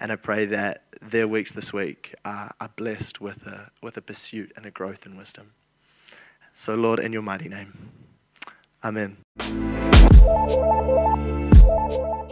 And 0.00 0.10
I 0.10 0.16
pray 0.16 0.46
that 0.46 0.84
their 1.00 1.28
weeks 1.28 1.52
this 1.52 1.72
week 1.72 2.14
are, 2.24 2.52
are 2.60 2.70
blessed 2.74 3.20
with 3.20 3.46
a, 3.46 3.70
with 3.82 3.96
a 3.96 4.02
pursuit 4.02 4.52
and 4.56 4.66
a 4.66 4.70
growth 4.70 5.06
in 5.06 5.16
wisdom. 5.16 5.52
So, 6.54 6.74
Lord, 6.74 6.98
in 6.98 7.12
your 7.12 7.22
mighty 7.22 7.48
name, 7.48 7.92
Amen. 8.84 9.16